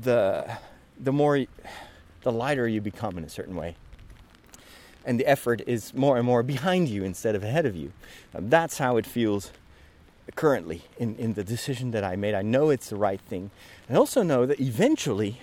[0.00, 0.58] the,
[0.98, 1.46] the more,
[2.22, 3.76] the lighter you become in a certain way
[5.06, 7.92] and the effort is more and more behind you instead of ahead of you.
[8.34, 9.52] Um, that's how it feels
[10.34, 12.34] currently in, in the decision that I made.
[12.34, 13.52] I know it's the right thing.
[13.88, 15.40] I also know that eventually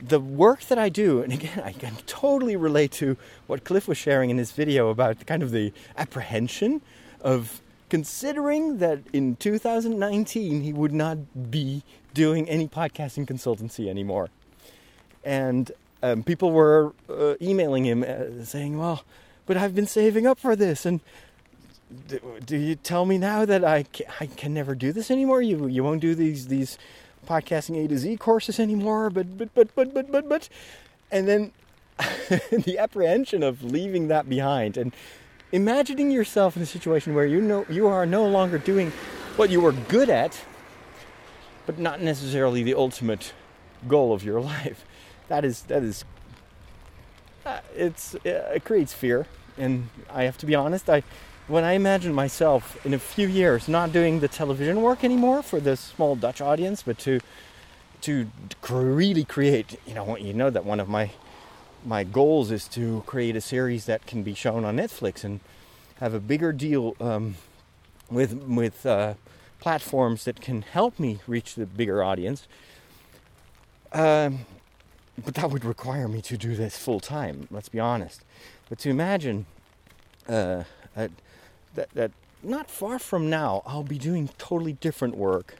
[0.00, 3.16] the work that I do, and again, I can totally relate to
[3.46, 6.80] what Cliff was sharing in his video about kind of the apprehension
[7.20, 11.82] of considering that in 2019 he would not be
[12.12, 14.30] doing any podcasting consultancy anymore.
[15.22, 15.70] And
[16.02, 19.04] um, people were uh, emailing him uh, saying, "Well,
[19.46, 21.00] but I've been saving up for this, and
[22.08, 25.40] do, do you tell me now that I can, I can never do this anymore?
[25.40, 26.78] You you won't do these these
[27.24, 29.10] podcasting A to Z courses anymore?
[29.10, 30.48] But but but but but but but,"
[31.10, 31.52] and then
[32.50, 34.94] the apprehension of leaving that behind and
[35.52, 38.90] imagining yourself in a situation where you know you are no longer doing
[39.36, 40.44] what you were good at,
[41.66, 43.32] but not necessarily the ultimate
[43.86, 44.84] goal of your life
[45.28, 46.04] that is that is
[47.46, 49.26] uh, it's uh, it creates fear
[49.58, 51.02] and i have to be honest i
[51.46, 55.60] when i imagine myself in a few years not doing the television work anymore for
[55.60, 57.20] this small dutch audience but to
[58.00, 58.28] to
[58.70, 61.10] really create you know you know that one of my
[61.84, 65.40] my goals is to create a series that can be shown on netflix and
[66.00, 67.36] have a bigger deal um,
[68.10, 69.14] with with uh,
[69.60, 72.46] platforms that can help me reach the bigger audience
[73.92, 74.40] um,
[75.22, 77.46] but that would require me to do this full time.
[77.50, 78.24] Let's be honest.
[78.68, 79.46] But to imagine
[80.28, 80.64] uh,
[80.96, 81.12] that,
[81.74, 82.12] that that
[82.42, 85.56] not far from now, I'll be doing totally different work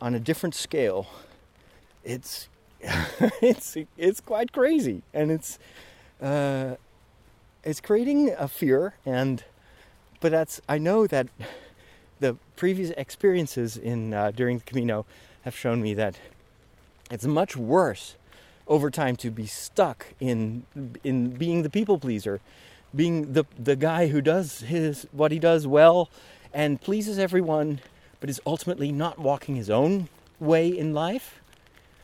[0.00, 1.06] on a different scale.
[2.04, 2.48] It's
[3.42, 5.58] it's it's quite crazy, and it's
[6.20, 6.76] uh,
[7.64, 8.94] it's creating a fear.
[9.04, 9.44] And
[10.20, 11.28] but that's I know that
[12.20, 15.06] the previous experiences in uh, during the Camino
[15.42, 16.16] have shown me that
[17.10, 18.16] it's much worse
[18.66, 20.64] over time to be stuck in
[21.02, 22.40] in being the people pleaser,
[22.94, 26.10] being the the guy who does his what he does well
[26.52, 27.80] and pleases everyone,
[28.18, 30.08] but is ultimately not walking his own
[30.40, 31.40] way in life,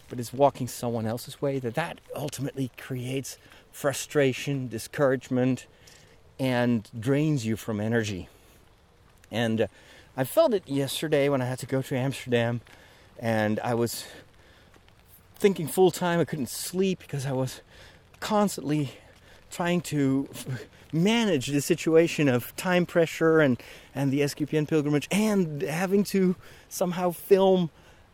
[0.09, 1.59] but is walking someone else's way.
[1.59, 3.39] That that ultimately creates
[3.73, 5.67] frustration, discouragement,
[6.39, 8.29] and drains you from energy.
[9.31, 9.67] And uh,
[10.17, 12.61] I felt it yesterday when I had to go to Amsterdam,
[13.19, 14.07] and I was
[15.35, 16.21] thinking full time.
[16.21, 17.61] I couldn't sleep because I was
[18.21, 18.93] constantly
[19.51, 20.29] trying to
[20.93, 23.61] manage the situation of time pressure and,
[23.95, 26.37] and the SQPN pilgrimage and having to
[26.69, 27.71] somehow film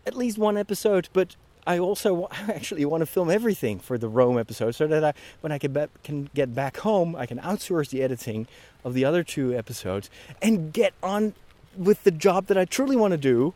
[0.07, 1.09] at least one episode.
[1.13, 5.13] But I also actually want to film everything for the Rome episode so that I,
[5.41, 8.47] when I can, be, can get back home, I can outsource the editing
[8.85, 10.11] of the other two episodes
[10.41, 11.35] and get on
[11.77, 13.55] with the job that I truly want to do,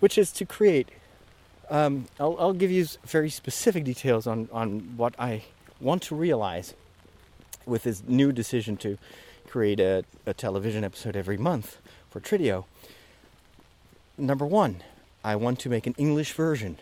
[0.00, 0.88] which is to create
[1.68, 5.42] um, I'll, I'll, give you very specific details on, on what I
[5.80, 6.74] want to realize
[7.66, 8.96] with this new decision to,
[9.46, 11.78] create a, a television episode every month
[12.10, 12.64] for Trideo.
[14.18, 14.82] Number one,
[15.24, 16.78] I want to make an English version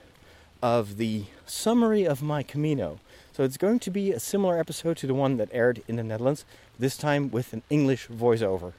[0.63, 2.99] of the summary of my Camino.
[3.33, 6.03] So it's going to be a similar episode to the one that aired in the
[6.03, 6.45] Netherlands,
[6.79, 8.73] this time with an English voiceover.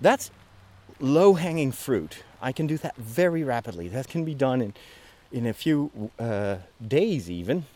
[0.00, 0.30] That's
[0.98, 2.22] low hanging fruit.
[2.40, 3.88] I can do that very rapidly.
[3.88, 4.74] That can be done in,
[5.32, 6.56] in a few uh,
[6.86, 7.66] days, even.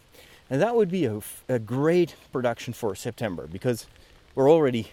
[0.51, 3.87] And that would be a, a great production for September because
[4.35, 4.91] we're already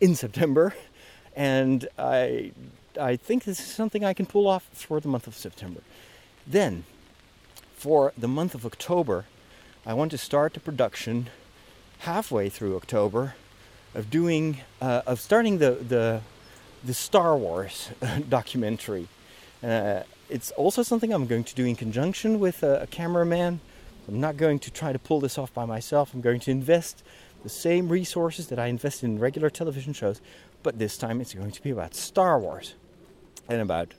[0.00, 0.74] in September.
[1.36, 2.52] And I,
[3.00, 5.80] I think this is something I can pull off for the month of September.
[6.46, 6.84] Then,
[7.74, 9.26] for the month of October,
[9.84, 11.28] I want to start the production
[12.00, 13.34] halfway through October
[13.94, 16.20] of doing uh, of starting the the
[16.84, 17.90] the Star Wars
[18.28, 19.08] documentary.
[19.62, 23.60] Uh, it's also something I'm going to do in conjunction with a, a cameraman.
[24.08, 26.12] I'm not going to try to pull this off by myself.
[26.12, 27.02] I'm going to invest
[27.42, 30.20] the same resources that I invest in regular television shows,
[30.62, 32.74] but this time it's going to be about Star Wars
[33.48, 33.94] and about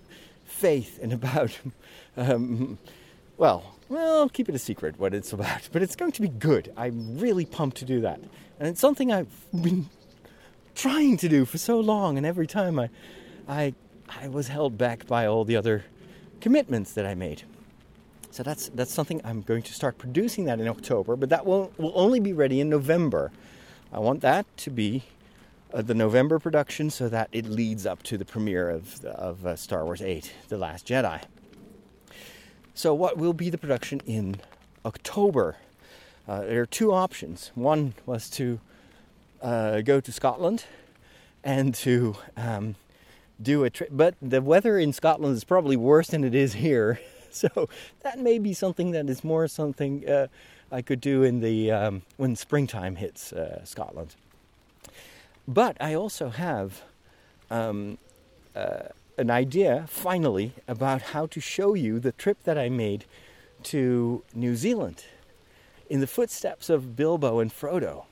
[0.45, 1.58] faith and about
[2.18, 2.78] um,
[3.38, 6.72] well, well, keep it a secret what it's about, but it's going to be good.
[6.78, 8.20] I'm really pumped to do that.
[8.60, 9.89] And it's something I've been
[10.76, 12.89] trying to do for so long and every time I
[13.47, 13.74] I
[14.10, 15.86] I was held back by all the other
[16.39, 17.43] commitments that I made.
[18.34, 21.72] So that's that's something I'm going to start producing that in October, but that will
[21.78, 23.32] will only be ready in November.
[23.92, 25.04] I want that to be
[25.72, 29.56] uh, the November production so that it leads up to the premiere of of uh,
[29.56, 31.22] Star Wars 8: The Last Jedi.
[32.74, 34.38] So, what will be the production in
[34.84, 35.58] October?
[36.28, 37.52] Uh, there are two options.
[37.54, 38.60] One was to
[39.44, 40.66] uh, go to Scotland
[41.44, 42.78] and to um,
[43.40, 47.00] do a trip, but the weather in Scotland is probably worse than it is here.
[47.44, 47.68] So
[48.02, 50.28] that may be something that is more something uh,
[50.72, 54.16] I could do in the um, when springtime hits uh, Scotland.
[55.48, 56.84] But I also have
[57.52, 57.98] um,
[58.56, 63.06] uh, an idea, finally, about how to show you the trip that I made
[63.64, 65.06] to New Zealand
[65.90, 68.06] in the footsteps of Bilbo and Frodo.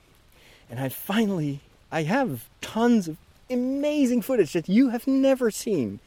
[0.69, 1.61] And I finally,
[1.91, 3.17] I have tons of
[3.49, 5.99] amazing footage that you have never seen.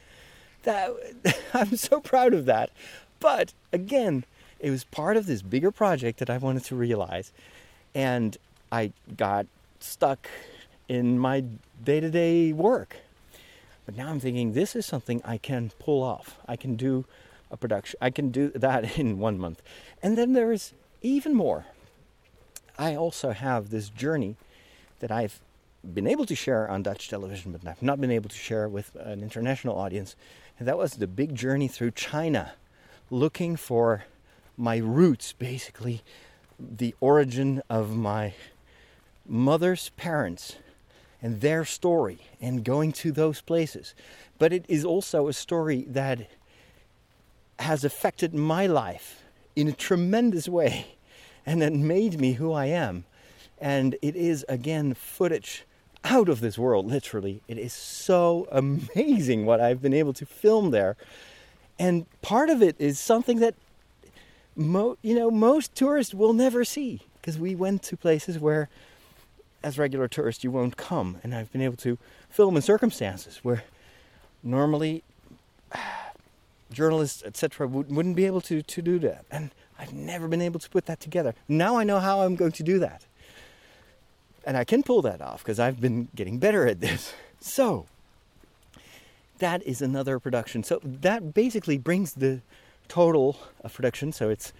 [0.63, 0.91] That
[1.53, 2.71] I'm so proud of that.
[3.19, 4.25] But again,
[4.59, 7.31] it was part of this bigger project that I wanted to realize.
[7.93, 8.37] And
[8.71, 9.47] I got
[9.79, 10.27] stuck
[10.87, 11.43] in my
[11.83, 12.97] day to day work.
[13.85, 16.37] But now I'm thinking this is something I can pull off.
[16.47, 17.05] I can do
[17.51, 17.97] a production.
[18.01, 19.61] I can do that in one month.
[20.01, 21.65] And then there is even more.
[22.77, 24.35] I also have this journey
[24.99, 25.39] that I've
[25.93, 28.95] been able to share on Dutch television, but I've not been able to share with
[28.95, 30.15] an international audience.
[30.57, 32.53] And that was the big journey through China,
[33.09, 34.05] looking for
[34.57, 36.01] my roots, basically,
[36.59, 38.33] the origin of my
[39.27, 40.55] mother's parents
[41.21, 43.95] and their story and going to those places.
[44.37, 46.29] But it is also a story that
[47.59, 49.23] has affected my life
[49.55, 50.97] in a tremendous way
[51.45, 53.05] and that made me who I am.
[53.59, 55.65] And it is, again, footage
[56.03, 57.41] out of this world, literally.
[57.47, 60.97] It is so amazing what I've been able to film there.
[61.77, 63.55] And part of it is something that
[64.55, 68.69] mo- you know most tourists will never see because we went to places where
[69.65, 71.17] as regular tourists, you won't come.
[71.23, 71.97] And I've been able to
[72.29, 73.63] film in circumstances where
[74.43, 75.03] normally
[76.71, 79.25] journalists, etc., wouldn't be able to, to do that.
[79.31, 79.49] And
[79.79, 81.33] I've never been able to put that together.
[81.47, 83.05] Now I know how I'm going to do that.
[84.45, 87.13] And I can pull that off because I've been getting better at this.
[87.41, 87.85] So,
[89.39, 90.63] that is another production.
[90.63, 92.41] So, that basically brings the
[92.87, 94.11] total of production.
[94.11, 94.53] So, it's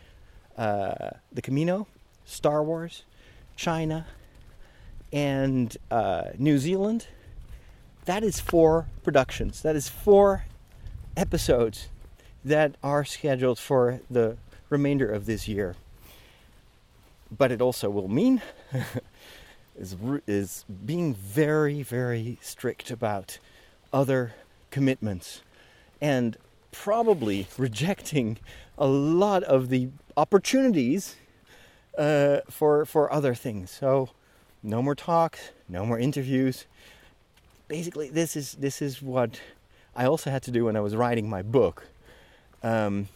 [0.58, 1.88] uh, The Camino,
[2.26, 3.04] Star Wars,
[3.56, 4.06] China,
[5.12, 7.08] and uh, New Zealand,
[8.06, 9.62] that is four productions.
[9.62, 10.46] That is four
[11.18, 11.90] episodes
[12.44, 14.38] that are scheduled for the
[14.70, 15.76] remainder of this year.
[17.36, 18.42] But it also will mean
[19.76, 19.96] is
[20.28, 23.40] is being very very strict about
[23.92, 24.36] other
[24.76, 25.42] commitments
[26.02, 26.36] and
[26.74, 28.38] probably rejecting
[28.78, 31.16] a lot of the opportunities
[31.98, 33.72] uh, for for other things.
[33.72, 34.10] So
[34.62, 36.66] no more talks, no more interviews.
[37.70, 39.40] Basically, this is this is what
[39.96, 41.88] I also had to do when I was writing my book.
[42.62, 43.08] Um,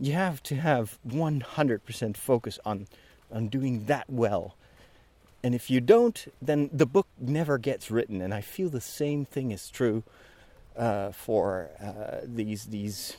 [0.00, 2.86] you have to have 100% focus on
[3.32, 4.54] on doing that well.
[5.42, 8.20] And if you don't, then the book never gets written.
[8.20, 10.02] And I feel the same thing is true
[10.76, 13.16] uh, for uh, these these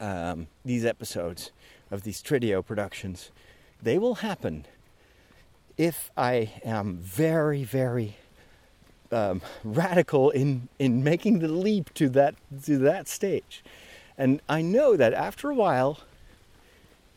[0.00, 1.50] um, these episodes
[1.90, 3.30] of these Trideo productions.
[3.82, 4.66] They will happen
[5.76, 8.16] if I am very, very
[9.12, 13.62] um, radical in in making the leap to that to that stage,
[14.18, 16.00] and I know that after a while,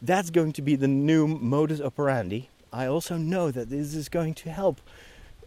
[0.01, 2.49] that's going to be the new modus operandi.
[2.71, 4.79] I also know that this is going to help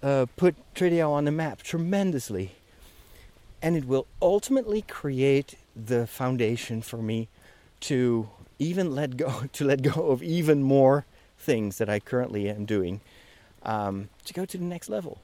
[0.02, 2.52] uh, put Trideo on the map tremendously,
[3.60, 7.28] and it will ultimately create the foundation for me
[7.80, 11.04] to even let go to let go of even more
[11.38, 13.00] things that I currently am doing
[13.64, 15.18] um, to go to the next level.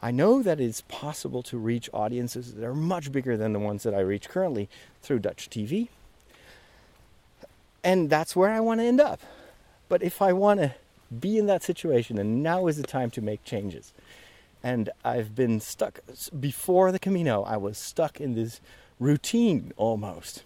[0.00, 3.82] I know that it's possible to reach audiences that are much bigger than the ones
[3.82, 4.68] that I reach currently
[5.02, 5.88] through Dutch TV.
[7.82, 9.20] And that's where I want to end up.
[9.88, 10.74] But if I want to
[11.16, 13.92] be in that situation, and now is the time to make changes.
[14.62, 16.00] And I've been stuck
[16.38, 18.60] before the Camino, I was stuck in this
[18.98, 20.42] routine almost.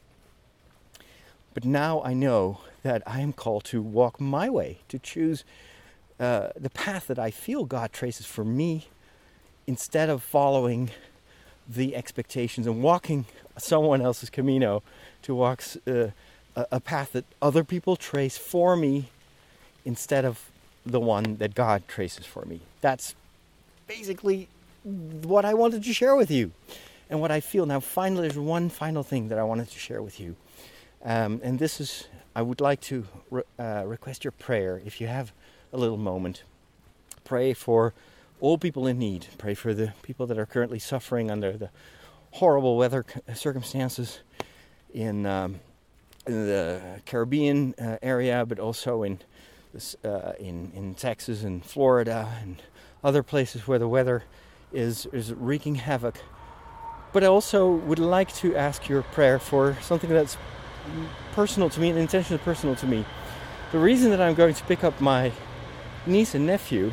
[1.55, 5.45] But now I know that I am called to walk my way, to choose
[6.21, 8.89] uh, the path that I feel God traces for me
[9.67, 10.91] instead of following
[11.69, 14.83] the expectations and walking someone else's Camino,
[15.23, 16.09] to walk uh,
[16.57, 19.11] a path that other people trace for me
[19.85, 20.51] instead of
[20.85, 22.61] the one that God traces for me.
[22.81, 23.15] That's
[23.87, 24.49] basically
[24.85, 26.53] what I wanted to share with you
[27.09, 27.67] and what I feel.
[27.67, 30.37] Now, finally, there's one final thing that I wanted to share with you.
[31.05, 35.07] Um, and this is, I would like to re- uh, request your prayer if you
[35.07, 35.33] have
[35.73, 36.43] a little moment.
[37.25, 37.93] Pray for
[38.41, 39.27] all people in need.
[39.39, 41.71] Pray for the people that are currently suffering under the
[42.33, 43.05] horrible weather
[43.35, 44.21] circumstances
[44.95, 45.61] in, um,
[46.27, 49.19] in the Caribbean uh, area, but also in,
[50.05, 52.63] uh, in, in Texas and Florida and
[53.03, 54.25] other places where the weather
[54.73, 56.17] is, is wreaking havoc.
[57.13, 60.37] But I also would like to ask your prayer for something that's
[61.33, 63.05] personal to me and intentionally personal to me.
[63.73, 65.33] The reason that I'm going to pick up my
[66.07, 66.91] niece and nephew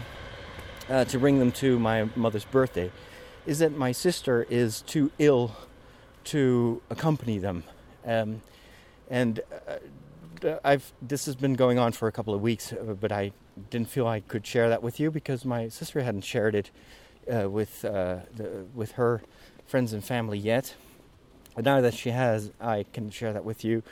[0.90, 2.92] uh, to bring them to my mother's birthday
[3.46, 5.56] is that my sister is too ill
[6.26, 7.64] to accompany them.
[8.06, 8.42] Um,
[9.10, 9.76] and uh,
[10.64, 13.32] I've this has been going on for a couple of weeks, uh, but I
[13.70, 16.72] didn't feel I could share that with you because my sister hadn't shared it
[17.32, 19.22] uh, with uh, the, with her
[19.66, 20.76] friends and family yet.
[21.56, 23.84] But now that she has, I can share that with you.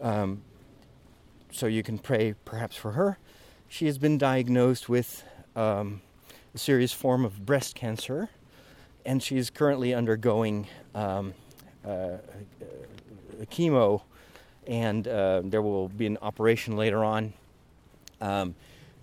[0.00, 0.42] Um,
[1.50, 3.18] so you can pray perhaps for her.
[3.68, 5.22] She has been diagnosed with
[5.54, 6.02] um,
[6.54, 8.28] a serious form of breast cancer,
[9.06, 11.34] and she is currently undergoing um,
[11.86, 12.18] uh,
[13.50, 14.02] chemo,
[14.66, 17.32] and uh, there will be an operation later on.
[18.20, 18.54] Um,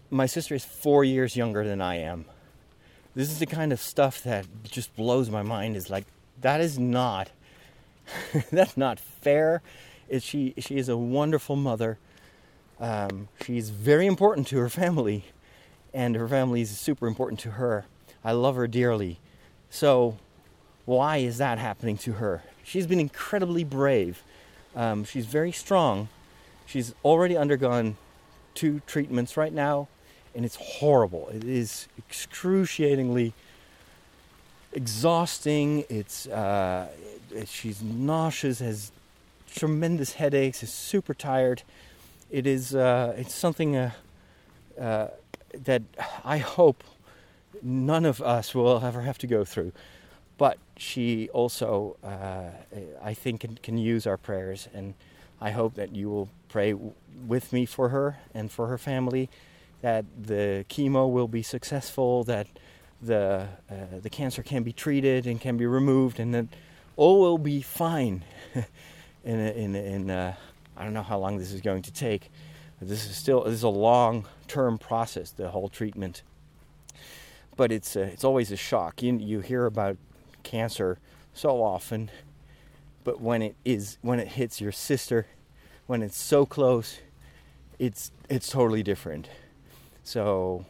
[0.10, 2.26] my sister is four years younger than I am.
[3.16, 5.76] This is the kind of stuff that just blows my mind.
[5.76, 6.06] Is like
[6.42, 7.32] that is not
[8.52, 9.62] that's not fair.
[10.10, 11.98] Is she she is a wonderful mother.
[12.80, 15.26] Um, she's very important to her family,
[15.94, 17.86] and her family is super important to her.
[18.24, 19.20] I love her dearly.
[19.70, 20.18] So,
[20.86, 22.44] why is that happening to her?
[22.64, 24.24] She's been incredibly brave.
[24.76, 26.10] Um, she's very strong.
[26.66, 27.98] She's already undergone
[28.54, 29.88] two treatments right now,
[30.34, 31.30] and it's horrible.
[31.30, 33.34] It is excruciatingly
[34.74, 35.84] exhausting.
[35.90, 36.90] It's uh,
[37.46, 38.92] she's nauseous, has
[39.54, 41.64] tremendous headaches, is super tired.
[42.30, 43.92] It is uh, it's something uh,
[44.80, 45.08] uh,
[45.54, 45.82] that
[46.24, 46.84] I hope
[47.62, 49.74] none of us will ever have to go through.
[50.42, 52.50] But she also, uh,
[53.00, 54.96] I think, can, can, use our prayers, and
[55.40, 59.30] I hope that you will pray with me for her and for her family,
[59.82, 62.48] that the chemo will be successful, that
[63.04, 66.48] the uh, the cancer can be treated and can be removed, and that
[66.96, 68.24] all will be fine.
[69.24, 70.34] in in in uh,
[70.76, 72.32] I don't know how long this is going to take.
[72.82, 75.30] This is still this is a long term process.
[75.30, 76.24] The whole treatment,
[77.56, 79.04] but it's it's always a shock.
[79.04, 79.98] You you hear about
[80.44, 80.98] cancer
[81.34, 82.12] so often,
[83.04, 85.28] but when it is when it hits your sister,
[85.88, 87.00] when it's so close,
[87.80, 89.30] it's it's totally different.
[90.04, 90.66] So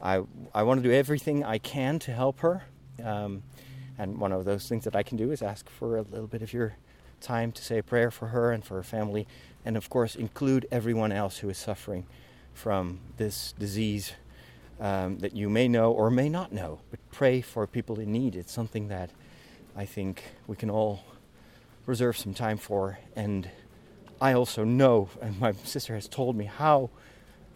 [0.00, 0.22] I
[0.54, 2.64] I want to do everything I can to help her.
[3.02, 3.42] Um,
[3.98, 6.42] and one of those things that I can do is ask for a little bit
[6.42, 6.76] of your
[7.20, 9.26] time to say a prayer for her and for her family,
[9.64, 12.06] and of course, include everyone else who is suffering
[12.52, 14.12] from this disease
[14.80, 16.80] um, that you may know or may not know.
[16.90, 18.36] But pray for people in need.
[18.36, 19.10] It's something that
[19.76, 21.04] I think we can all
[21.86, 22.98] reserve some time for.
[23.16, 23.50] And
[24.20, 26.90] I also know, and my sister has told me how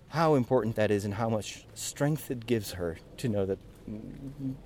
[0.09, 3.59] how important that is and how much strength it gives her to know that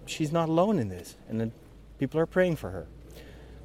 [0.06, 1.50] she's not alone in this and that
[1.98, 2.86] people are praying for her.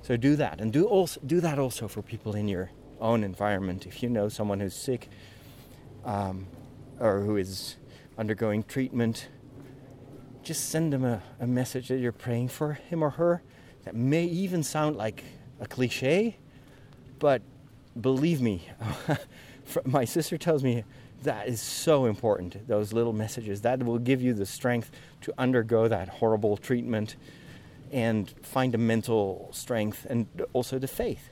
[0.02, 2.72] So do that, and do also do that also for people in your
[3.02, 3.86] own environment.
[3.86, 5.10] If you know someone who's sick
[6.06, 6.48] um,
[7.00, 7.76] or who is
[8.18, 9.30] undergoing treatment,
[10.44, 13.42] just send them a, a message that you're praying for him or her
[13.84, 15.24] that may even sound like
[15.60, 16.38] a cliche,
[17.20, 17.42] but
[18.00, 18.68] believe me,
[19.86, 20.84] my sister tells me
[21.24, 22.68] that is so important.
[22.68, 24.92] Those little messages that will give you the strength
[25.22, 27.16] to undergo that horrible treatment
[27.92, 31.30] and find a mental strength and also the faith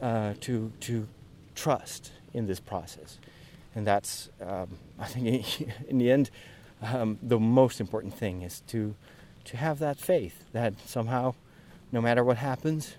[0.00, 1.06] uh, to to
[1.54, 3.18] trust in this process.
[3.74, 6.30] And that's, um, I think, in the end,
[6.82, 8.94] um, the most important thing is to
[9.44, 11.34] to have that faith that somehow,
[11.90, 12.96] no matter what happens,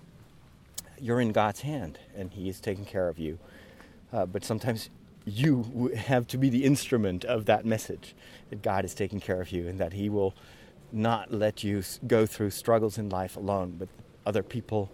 [1.00, 3.38] you're in God's hand and He is taking care of you.
[4.12, 4.90] Uh, but sometimes
[5.24, 8.14] you have to be the instrument of that message
[8.50, 10.34] that God is taking care of you and that He will
[10.92, 13.88] not let you go through struggles in life alone, but
[14.26, 14.90] other people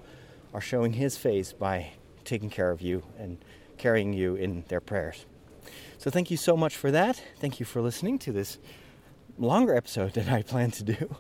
[0.55, 1.93] are showing His face by
[2.25, 3.39] taking care of you and
[3.77, 5.27] carrying you in their prayers.
[5.99, 7.23] So, thank you so much for that.
[7.39, 8.59] Thank you for listening to this
[9.39, 11.17] longer episode than I planned to do.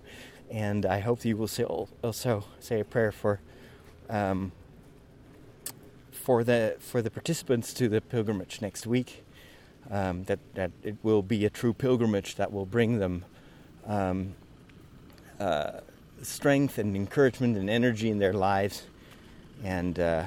[0.51, 3.41] And I hope you will also say a prayer for
[4.09, 4.53] um,
[6.11, 9.24] for the for the participants to the pilgrimage next week.
[9.91, 13.24] Um, that that it will be a true pilgrimage that will bring them
[13.86, 14.34] um,
[15.38, 15.80] uh,
[16.22, 18.86] strength and encouragement and energy in their lives,
[19.64, 20.24] and uh,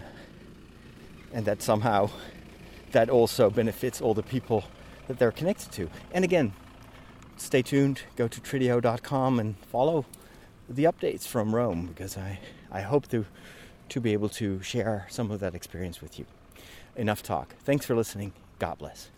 [1.32, 2.10] and that somehow
[2.94, 4.64] that also benefits all the people
[5.08, 5.90] that they're connected to.
[6.14, 6.54] And again,
[7.38, 8.02] stay tuned.
[8.16, 10.06] Go to trideo.com and follow
[10.70, 12.40] the updates from Rome because I,
[12.72, 13.26] I hope to,
[13.90, 16.26] to be able to share some of that experience with you.
[16.96, 17.56] Enough talk.
[17.64, 18.34] Thanks for listening.
[18.60, 19.10] God bless.